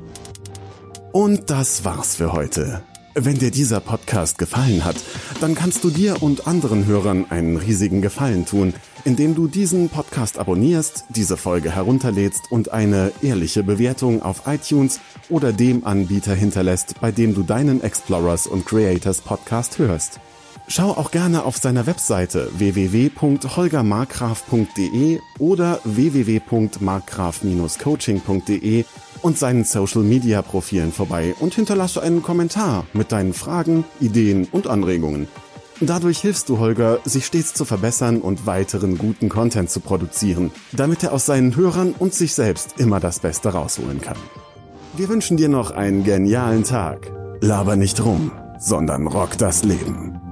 Und 1.12 1.50
das 1.50 1.84
war's 1.84 2.16
für 2.16 2.32
heute. 2.32 2.82
Wenn 3.16 3.38
dir 3.38 3.52
dieser 3.52 3.78
Podcast 3.78 4.38
gefallen 4.38 4.84
hat, 4.84 4.96
dann 5.40 5.54
kannst 5.54 5.84
du 5.84 5.90
dir 5.90 6.20
und 6.20 6.48
anderen 6.48 6.86
Hörern 6.86 7.26
einen 7.30 7.56
riesigen 7.56 8.02
Gefallen 8.02 8.44
tun, 8.44 8.74
indem 9.04 9.36
du 9.36 9.46
diesen 9.46 9.88
Podcast 9.88 10.36
abonnierst, 10.36 11.04
diese 11.10 11.36
Folge 11.36 11.70
herunterlädst 11.70 12.50
und 12.50 12.72
eine 12.72 13.12
ehrliche 13.22 13.62
Bewertung 13.62 14.20
auf 14.22 14.48
iTunes 14.48 14.98
oder 15.28 15.52
dem 15.52 15.86
Anbieter 15.86 16.34
hinterlässt, 16.34 17.00
bei 17.00 17.12
dem 17.12 17.34
du 17.34 17.44
deinen 17.44 17.82
Explorers 17.84 18.48
und 18.48 18.66
Creators 18.66 19.20
Podcast 19.20 19.78
hörst. 19.78 20.18
Schau 20.66 20.90
auch 20.90 21.10
gerne 21.10 21.44
auf 21.44 21.58
seiner 21.58 21.86
Webseite 21.86 22.48
www.holgermarkgraf.de 22.56 25.20
oder 25.38 25.80
www.markgraf-coaching.de 25.84 28.84
und 29.20 29.38
seinen 29.38 29.64
Social 29.64 30.02
Media 30.02 30.40
Profilen 30.42 30.92
vorbei 30.92 31.34
und 31.40 31.54
hinterlasse 31.54 32.02
einen 32.02 32.22
Kommentar 32.22 32.86
mit 32.92 33.12
deinen 33.12 33.34
Fragen, 33.34 33.84
Ideen 34.00 34.48
und 34.50 34.66
Anregungen. 34.66 35.28
Dadurch 35.80 36.20
hilfst 36.20 36.48
du 36.48 36.58
Holger, 36.58 37.00
sich 37.04 37.26
stets 37.26 37.52
zu 37.52 37.64
verbessern 37.64 38.20
und 38.20 38.46
weiteren 38.46 38.96
guten 38.96 39.28
Content 39.28 39.70
zu 39.70 39.80
produzieren, 39.80 40.52
damit 40.72 41.02
er 41.02 41.12
aus 41.12 41.26
seinen 41.26 41.56
Hörern 41.56 41.94
und 41.98 42.14
sich 42.14 42.34
selbst 42.34 42.78
immer 42.78 43.00
das 43.00 43.18
Beste 43.18 43.50
rausholen 43.50 44.00
kann. 44.00 44.16
Wir 44.96 45.08
wünschen 45.08 45.36
dir 45.36 45.48
noch 45.48 45.72
einen 45.72 46.04
genialen 46.04 46.64
Tag. 46.64 47.10
Laber 47.40 47.76
nicht 47.76 48.04
rum, 48.04 48.30
sondern 48.58 49.08
rock 49.08 49.36
das 49.36 49.64
Leben. 49.64 50.23